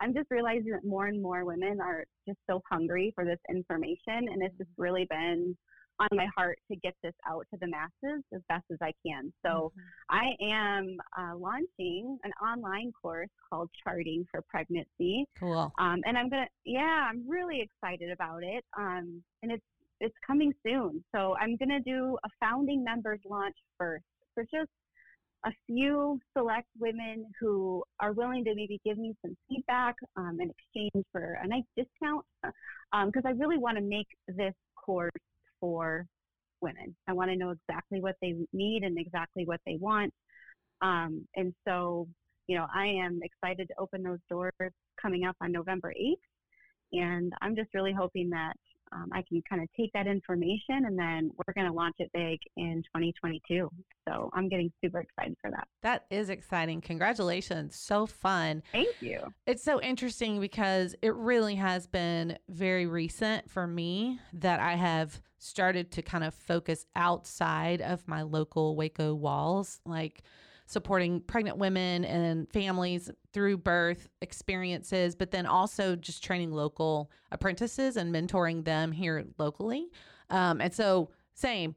I'm 0.02 0.14
just 0.14 0.28
realizing 0.30 0.72
that 0.72 0.86
more 0.86 1.08
and 1.08 1.22
more 1.22 1.46
women 1.46 1.80
are 1.82 2.06
just 2.28 2.40
so 2.50 2.62
hungry 2.70 3.12
for 3.16 3.26
this 3.26 3.40
information. 3.50 4.28
And 4.32 4.44
it's 4.44 4.58
just 4.58 4.70
really 4.78 5.08
been 5.10 5.58
on 6.00 6.08
my 6.12 6.28
heart 6.36 6.60
to 6.72 6.78
get 6.78 6.94
this 7.04 7.14
out 7.28 7.46
to 7.52 7.60
the 7.60 7.68
masses 7.68 8.24
as 8.34 8.42
best 8.50 8.66
as 8.72 8.78
I 8.82 8.94
can. 9.06 9.32
So 9.46 9.72
mm-hmm. 9.72 10.18
I 10.18 10.46
am 10.46 10.98
uh, 11.18 11.36
launching 11.36 12.18
an 12.24 12.32
online 12.42 12.92
course 13.02 13.30
called 13.50 13.70
Charting 13.84 14.26
for 14.32 14.42
Pregnancy. 14.50 15.26
Cool. 15.40 15.72
Um, 15.80 16.02
and 16.06 16.18
I'm 16.18 16.30
gonna, 16.30 16.48
yeah, 16.66 17.08
I'm 17.10 17.28
really 17.28 17.62
excited 17.62 18.12
about 18.12 18.44
it. 18.44 18.64
Um, 18.78 19.24
and 19.44 19.52
it's 19.52 19.66
it's 20.00 20.16
coming 20.26 20.54
soon. 20.64 21.04
So 21.14 21.36
I'm 21.42 21.58
gonna 21.58 21.80
do 21.80 22.18
a 22.24 22.30
founding 22.40 22.84
members 22.84 23.20
launch 23.28 23.56
first 23.78 24.06
for 24.36 24.44
just 24.44 24.70
a 25.46 25.52
few 25.66 26.20
select 26.36 26.68
women 26.80 27.26
who 27.40 27.84
are 28.00 28.14
willing 28.14 28.44
to 28.44 28.56
maybe 28.56 28.80
give 28.84 28.98
me 28.98 29.16
some 29.22 29.36
feedback 29.48 29.96
um, 30.16 30.40
in 30.42 30.50
exchange 30.50 31.06
for 31.12 31.38
a 31.44 31.48
nice 31.48 31.64
discount 31.76 32.26
because 32.44 32.54
um, 32.94 33.12
I 33.26 33.32
really 33.32 33.58
want 33.58 33.78
to 33.78 33.84
make 33.84 34.08
this 34.28 34.54
course 34.76 35.12
for 35.60 36.06
women. 36.62 36.96
I 37.08 37.14
want 37.14 37.32
to 37.32 37.38
know 37.38 37.52
exactly 37.52 38.02
what 38.02 38.16
they 38.22 38.36
need 38.54 38.84
and 38.84 38.98
exactly 38.98 39.46
what 39.46 39.62
they 39.66 39.78
want. 39.80 40.14
Um, 40.82 41.28
and 41.36 41.54
so, 41.68 42.08
you 42.48 42.58
know, 42.58 42.66
I 42.74 42.88
am 42.88 43.20
excited 43.24 43.68
to 43.68 43.74
open 43.80 44.04
those 44.04 44.20
doors 44.30 44.52
coming 45.02 45.26
up 45.26 45.36
on 45.42 45.52
November 45.52 45.94
8th. 46.00 46.16
And 46.94 47.34
I'm 47.42 47.56
just 47.56 47.74
really 47.74 47.94
hoping 47.94 48.30
that 48.30 48.54
um, 48.94 49.10
I 49.12 49.22
can 49.28 49.42
kind 49.50 49.62
of 49.62 49.68
take 49.76 49.92
that 49.94 50.08
information 50.08 50.86
and 50.86 50.98
then 50.98 51.30
we're 51.36 51.54
going 51.54 51.68
to 51.68 51.74
launch 51.74 51.96
it 52.00 52.10
big 52.14 52.40
in 52.56 52.82
2022. 52.96 53.70
So 54.08 54.30
I'm 54.34 54.48
getting 54.48 54.72
super 54.82 55.00
excited 55.00 55.36
for 55.42 55.52
that. 55.52 55.68
That 55.84 56.06
is 56.10 56.30
exciting. 56.30 56.80
Congratulations. 56.82 57.76
So 57.76 58.06
fun. 58.06 58.64
Thank 58.72 59.02
you. 59.02 59.34
It's 59.46 59.64
so 59.64 59.82
interesting 59.82 60.40
because 60.40 60.96
it 61.02 61.14
really 61.16 61.56
has 61.56 61.88
been 61.88 62.38
very 62.48 62.86
recent 62.86 63.50
for 63.50 63.68
me 63.68 64.20
that 64.34 64.60
I 64.62 64.76
have 64.76 65.22
started 65.38 65.92
to 65.92 66.02
kind 66.02 66.24
of 66.24 66.34
focus 66.34 66.86
outside 66.96 67.82
of 67.82 68.08
my 68.08 68.22
local 68.22 68.76
Waco 68.76 69.14
walls. 69.14 69.80
Like, 69.86 70.24
supporting 70.68 71.22
pregnant 71.22 71.58
women 71.58 72.04
and 72.04 72.52
families 72.52 73.10
through 73.32 73.58
birth 73.58 74.10
experiences, 74.22 75.16
but 75.16 75.32
then 75.32 75.46
also 75.46 75.96
just 75.96 76.22
training 76.24 76.52
local 76.52 77.10
apprentices 77.32 77.96
and 77.96 78.14
mentoring 78.14 78.66
them 78.66 78.92
here 78.92 79.26
locally. 79.38 79.88
Um, 80.30 80.60
and 80.60 80.74
so, 80.74 81.10
same, 81.34 81.74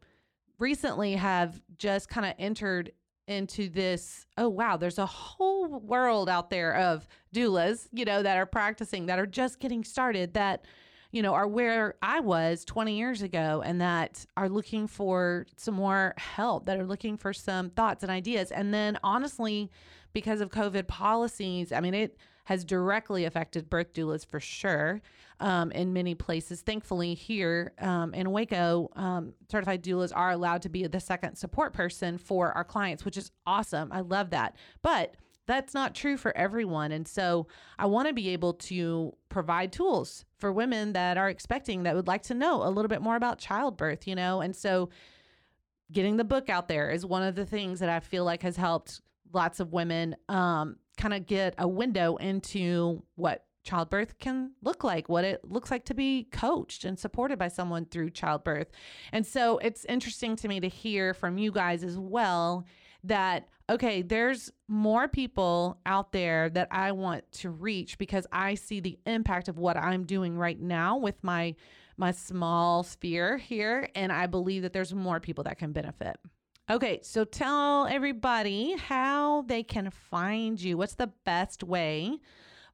recently 0.58 1.14
have 1.14 1.60
just 1.78 2.08
kind 2.08 2.26
of 2.26 2.34
entered 2.38 2.92
into 3.26 3.68
this 3.68 4.26
oh 4.38 4.48
wow 4.48 4.76
there's 4.76 4.98
a 4.98 5.06
whole 5.06 5.78
world 5.78 6.28
out 6.28 6.50
there 6.50 6.74
of 6.74 7.06
doulas 7.32 7.86
you 7.92 8.04
know 8.04 8.24
that 8.24 8.36
are 8.36 8.46
practicing 8.46 9.06
that 9.06 9.20
are 9.20 9.26
just 9.26 9.60
getting 9.60 9.84
started 9.84 10.34
that 10.34 10.64
you 11.10 11.22
know, 11.22 11.34
are 11.34 11.48
where 11.48 11.94
I 12.02 12.20
was 12.20 12.64
20 12.64 12.96
years 12.96 13.22
ago 13.22 13.62
and 13.64 13.80
that 13.80 14.24
are 14.36 14.48
looking 14.48 14.86
for 14.86 15.46
some 15.56 15.74
more 15.74 16.14
help, 16.16 16.66
that 16.66 16.78
are 16.78 16.86
looking 16.86 17.16
for 17.16 17.32
some 17.32 17.70
thoughts 17.70 18.02
and 18.02 18.10
ideas. 18.10 18.52
And 18.52 18.72
then 18.72 18.98
honestly, 19.02 19.70
because 20.12 20.40
of 20.40 20.50
COVID 20.50 20.86
policies, 20.86 21.72
I 21.72 21.80
mean, 21.80 21.94
it 21.94 22.16
has 22.44 22.64
directly 22.64 23.24
affected 23.24 23.70
birth 23.70 23.92
doulas 23.92 24.26
for 24.26 24.40
sure 24.40 25.00
um, 25.40 25.70
in 25.72 25.92
many 25.92 26.14
places. 26.14 26.62
Thankfully, 26.62 27.14
here 27.14 27.72
um, 27.78 28.14
in 28.14 28.30
Waco, 28.30 28.90
um, 28.94 29.34
certified 29.50 29.82
doulas 29.82 30.12
are 30.14 30.30
allowed 30.30 30.62
to 30.62 30.68
be 30.68 30.86
the 30.86 31.00
second 31.00 31.36
support 31.36 31.72
person 31.72 32.18
for 32.18 32.52
our 32.52 32.64
clients, 32.64 33.04
which 33.04 33.16
is 33.16 33.30
awesome. 33.46 33.90
I 33.92 34.00
love 34.00 34.30
that. 34.30 34.56
But 34.82 35.14
that's 35.50 35.74
not 35.74 35.96
true 35.96 36.16
for 36.16 36.36
everyone. 36.36 36.92
And 36.92 37.08
so 37.08 37.48
I 37.76 37.86
want 37.86 38.06
to 38.06 38.14
be 38.14 38.28
able 38.28 38.54
to 38.54 39.12
provide 39.28 39.72
tools 39.72 40.24
for 40.38 40.52
women 40.52 40.92
that 40.92 41.18
are 41.18 41.28
expecting 41.28 41.82
that 41.82 41.96
would 41.96 42.06
like 42.06 42.22
to 42.24 42.34
know 42.34 42.62
a 42.62 42.70
little 42.70 42.88
bit 42.88 43.02
more 43.02 43.16
about 43.16 43.38
childbirth, 43.38 44.06
you 44.06 44.14
know? 44.14 44.40
And 44.40 44.54
so 44.54 44.90
getting 45.90 46.16
the 46.16 46.24
book 46.24 46.48
out 46.48 46.68
there 46.68 46.88
is 46.90 47.04
one 47.04 47.24
of 47.24 47.34
the 47.34 47.44
things 47.44 47.80
that 47.80 47.88
I 47.88 47.98
feel 47.98 48.24
like 48.24 48.42
has 48.42 48.56
helped 48.56 49.00
lots 49.32 49.58
of 49.58 49.72
women 49.72 50.14
um, 50.28 50.76
kind 50.96 51.14
of 51.14 51.26
get 51.26 51.56
a 51.58 51.66
window 51.66 52.14
into 52.16 53.02
what 53.16 53.44
childbirth 53.64 54.20
can 54.20 54.52
look 54.62 54.84
like, 54.84 55.08
what 55.08 55.24
it 55.24 55.44
looks 55.44 55.70
like 55.70 55.84
to 55.86 55.94
be 55.94 56.28
coached 56.30 56.84
and 56.84 56.96
supported 56.96 57.40
by 57.40 57.48
someone 57.48 57.86
through 57.86 58.10
childbirth. 58.10 58.68
And 59.12 59.26
so 59.26 59.58
it's 59.58 59.84
interesting 59.86 60.36
to 60.36 60.48
me 60.48 60.60
to 60.60 60.68
hear 60.68 61.12
from 61.12 61.38
you 61.38 61.50
guys 61.50 61.82
as 61.82 61.98
well 61.98 62.66
that 63.02 63.48
okay, 63.70 64.02
there's 64.02 64.50
more 64.68 65.06
people 65.08 65.78
out 65.86 66.12
there 66.12 66.50
that 66.50 66.68
I 66.70 66.92
want 66.92 67.30
to 67.32 67.50
reach 67.50 67.96
because 67.98 68.26
I 68.32 68.56
see 68.56 68.80
the 68.80 68.98
impact 69.06 69.48
of 69.48 69.58
what 69.58 69.76
I'm 69.76 70.04
doing 70.04 70.36
right 70.36 70.60
now 70.60 70.96
with 70.96 71.22
my 71.22 71.54
my 71.96 72.12
small 72.12 72.82
sphere 72.82 73.36
here 73.36 73.86
and 73.94 74.10
I 74.10 74.26
believe 74.26 74.62
that 74.62 74.72
there's 74.72 74.94
more 74.94 75.20
people 75.20 75.44
that 75.44 75.58
can 75.58 75.72
benefit. 75.72 76.16
Okay, 76.70 77.00
so 77.02 77.24
tell 77.24 77.86
everybody 77.86 78.74
how 78.76 79.42
they 79.42 79.62
can 79.62 79.90
find 79.90 80.60
you. 80.60 80.78
What's 80.78 80.94
the 80.94 81.12
best 81.26 81.62
way 81.62 82.18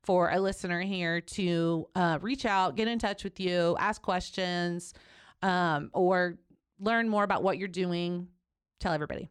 for 0.05 0.31
a 0.31 0.39
listener 0.39 0.81
here 0.81 1.21
to 1.21 1.89
uh, 1.97 2.19
reach 2.23 2.45
out, 2.47 2.77
get 2.77 2.87
in 2.87 3.01
touch 3.01 3.25
with 3.25 3.41
you, 3.41 3.77
ask 3.81 4.01
questions, 4.01 4.95
um, 5.43 5.91
or 5.93 6.39
learn 6.79 7.09
more 7.09 7.25
about 7.25 7.43
what 7.43 7.59
you're 7.59 7.67
doing? 7.67 8.29
Tell 8.79 8.93
everybody. 8.93 9.29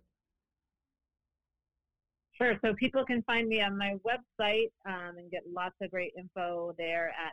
Sure. 2.37 2.55
So 2.63 2.73
people 2.73 3.05
can 3.05 3.21
find 3.23 3.47
me 3.47 3.61
on 3.61 3.77
my 3.77 3.95
website 4.05 4.71
um, 4.85 5.17
and 5.17 5.31
get 5.31 5.43
lots 5.49 5.75
of 5.81 5.89
great 5.91 6.11
info 6.17 6.73
there 6.77 7.13
at 7.17 7.31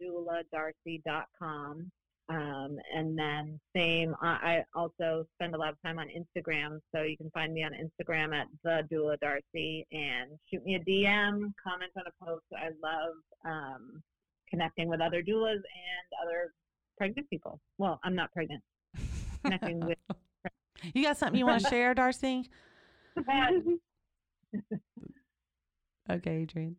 thedouladarcy.com. 0.00 1.90
Um, 2.28 2.78
and 2.94 3.18
then 3.18 3.58
same, 3.76 4.14
I 4.22 4.62
also 4.74 5.26
spend 5.34 5.54
a 5.54 5.58
lot 5.58 5.70
of 5.70 5.76
time 5.84 5.98
on 5.98 6.06
Instagram, 6.08 6.78
so 6.94 7.02
you 7.02 7.16
can 7.16 7.30
find 7.32 7.52
me 7.52 7.62
on 7.62 7.72
Instagram 7.72 8.32
at 8.34 8.46
the 8.64 8.88
doula 8.90 9.18
Darcy 9.20 9.86
and 9.92 10.30
shoot 10.48 10.64
me 10.64 10.76
a 10.76 10.80
DM, 10.80 11.52
comment 11.62 11.90
on 11.96 12.04
a 12.06 12.12
post. 12.24 12.44
I 12.56 12.70
love 12.82 13.14
um, 13.44 14.02
connecting 14.48 14.88
with 14.88 15.02
other 15.02 15.22
doulas 15.22 15.56
and 15.56 16.06
other 16.24 16.52
pregnant 16.96 17.28
people. 17.28 17.60
Well, 17.76 18.00
I'm 18.04 18.14
not 18.14 18.32
pregnant. 18.32 18.62
Connecting 19.44 19.84
with. 19.84 19.98
You 20.94 21.02
got 21.02 21.18
something 21.18 21.38
you 21.38 21.46
want 21.46 21.62
to 21.64 21.68
share, 21.70 21.94
Darcy? 21.94 22.48
Okay, 26.10 26.46
Adriane. 26.46 26.74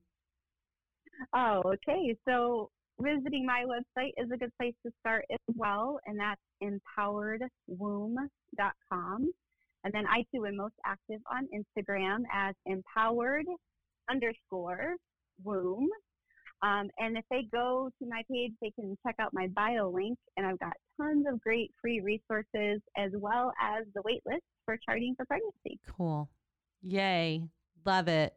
Oh, 1.34 1.62
okay. 1.66 2.16
So 2.28 2.70
visiting 3.00 3.46
my 3.46 3.64
website 3.66 4.12
is 4.18 4.30
a 4.34 4.38
good 4.38 4.52
place 4.60 4.74
to 4.86 4.92
start 5.00 5.24
as 5.32 5.40
well, 5.56 5.98
and 6.06 6.20
that's 6.20 6.42
empoweredwomb.com. 6.62 9.32
And 9.86 9.94
then 9.94 10.06
I 10.08 10.26
too 10.34 10.46
am 10.46 10.56
most 10.58 10.76
active 10.86 11.22
on 11.32 11.48
Instagram 11.54 12.24
as 12.34 12.56
empowered 12.66 13.46
underscore 14.10 14.96
womb. 15.44 15.90
Um, 16.62 16.90
and 16.98 17.18
if 17.18 17.26
they 17.30 17.44
go 17.52 17.90
to 18.00 18.06
my 18.08 18.24
page, 18.32 18.54
they 18.62 18.72
can 18.72 18.98
check 19.06 19.16
out 19.20 19.34
my 19.34 19.48
bio 19.48 19.90
link, 19.90 20.18
and 20.38 20.46
I've 20.46 20.60
got 20.60 20.72
tons 21.00 21.26
of 21.30 21.42
great 21.42 21.74
free 21.82 22.00
resources 22.00 22.82
as 22.98 23.12
well 23.16 23.52
as 23.62 23.84
the 23.94 24.02
wait 24.06 24.22
list 24.26 24.44
for 24.66 24.78
charting 24.86 25.14
for 25.18 25.26
pregnancy. 25.26 25.78
Cool. 25.98 26.30
Yay. 26.82 27.44
Love 27.86 28.08
it. 28.08 28.34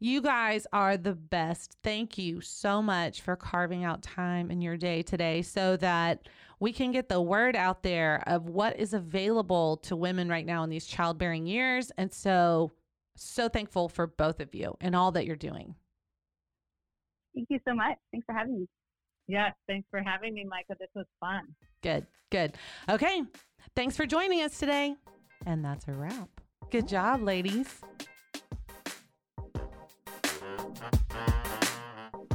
You 0.00 0.20
guys 0.20 0.66
are 0.72 0.96
the 0.96 1.14
best. 1.14 1.76
Thank 1.82 2.18
you 2.18 2.40
so 2.40 2.82
much 2.82 3.22
for 3.22 3.36
carving 3.36 3.84
out 3.84 4.02
time 4.02 4.50
in 4.50 4.60
your 4.60 4.76
day 4.76 5.02
today 5.02 5.40
so 5.42 5.76
that 5.78 6.28
we 6.60 6.72
can 6.72 6.92
get 6.92 7.08
the 7.08 7.22
word 7.22 7.56
out 7.56 7.82
there 7.82 8.22
of 8.26 8.48
what 8.48 8.78
is 8.78 8.92
available 8.92 9.78
to 9.78 9.96
women 9.96 10.28
right 10.28 10.44
now 10.44 10.62
in 10.62 10.70
these 10.70 10.86
childbearing 10.86 11.46
years. 11.46 11.90
And 11.96 12.12
so, 12.12 12.72
so 13.16 13.48
thankful 13.48 13.88
for 13.88 14.06
both 14.06 14.40
of 14.40 14.54
you 14.54 14.76
and 14.80 14.94
all 14.94 15.12
that 15.12 15.26
you're 15.26 15.36
doing. 15.36 15.74
Thank 17.34 17.48
you 17.50 17.60
so 17.66 17.74
much. 17.74 17.96
Thanks 18.12 18.26
for 18.26 18.34
having 18.34 18.60
me. 18.60 18.68
Yes, 19.26 19.54
thanks 19.66 19.88
for 19.90 20.02
having 20.02 20.34
me, 20.34 20.44
Micah. 20.44 20.76
This 20.78 20.90
was 20.94 21.06
fun. 21.18 21.42
Good, 21.82 22.06
good. 22.30 22.56
Okay. 22.88 23.22
Thanks 23.74 23.96
for 23.96 24.06
joining 24.06 24.42
us 24.42 24.58
today. 24.58 24.96
And 25.46 25.64
that's 25.64 25.88
a 25.88 25.92
wrap. 25.92 26.28
Good 26.70 26.88
job, 26.88 27.22
ladies. 27.22 27.80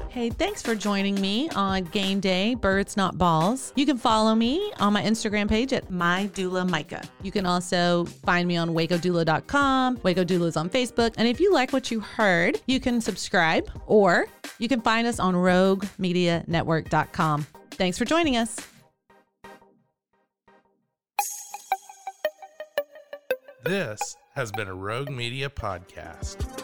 Hey, 0.10 0.30
thanks 0.32 0.64
for 0.64 0.74
joining 0.74 1.22
me 1.22 1.50
on 1.50 1.84
Game 1.84 2.20
Day 2.20 2.56
Births 2.56 2.98
Not 2.98 3.20
Balls. 3.20 3.72
You 3.76 3.86
can 3.86 3.96
follow 3.96 4.34
me 4.34 4.74
on 4.80 4.92
my 4.92 5.04
Instagram 5.04 5.48
page 5.48 5.72
at 5.72 5.92
My 5.92 6.32
Doula 6.34 6.68
Micah. 6.68 7.04
You 7.22 7.32
can 7.32 7.46
also 7.46 8.06
find 8.26 8.48
me 8.48 8.58
on 8.58 8.72
wacodoula.com. 8.72 10.00
Waco 10.02 10.24
Doula 10.24 10.48
is 10.48 10.58
on 10.58 10.68
Facebook. 10.68 11.14
And 11.18 11.28
if 11.28 11.40
you 11.40 11.54
like 11.54 11.72
what 11.72 11.92
you 11.92 12.00
heard, 12.00 12.60
you 12.66 12.80
can 12.80 13.02
subscribe 13.02 13.70
or 13.86 14.26
you 14.58 14.68
can 14.68 14.82
find 14.82 15.06
us 15.06 15.20
on 15.20 15.36
roguemedianetwork.com. 15.36 17.46
Thanks 17.72 18.00
for 18.00 18.06
joining 18.06 18.36
us. 18.36 18.58
This 23.64 24.18
has 24.34 24.52
been 24.52 24.70
a 24.70 24.74
Rogue 24.74 25.12
Media 25.12 25.52
podcast. 25.52 26.59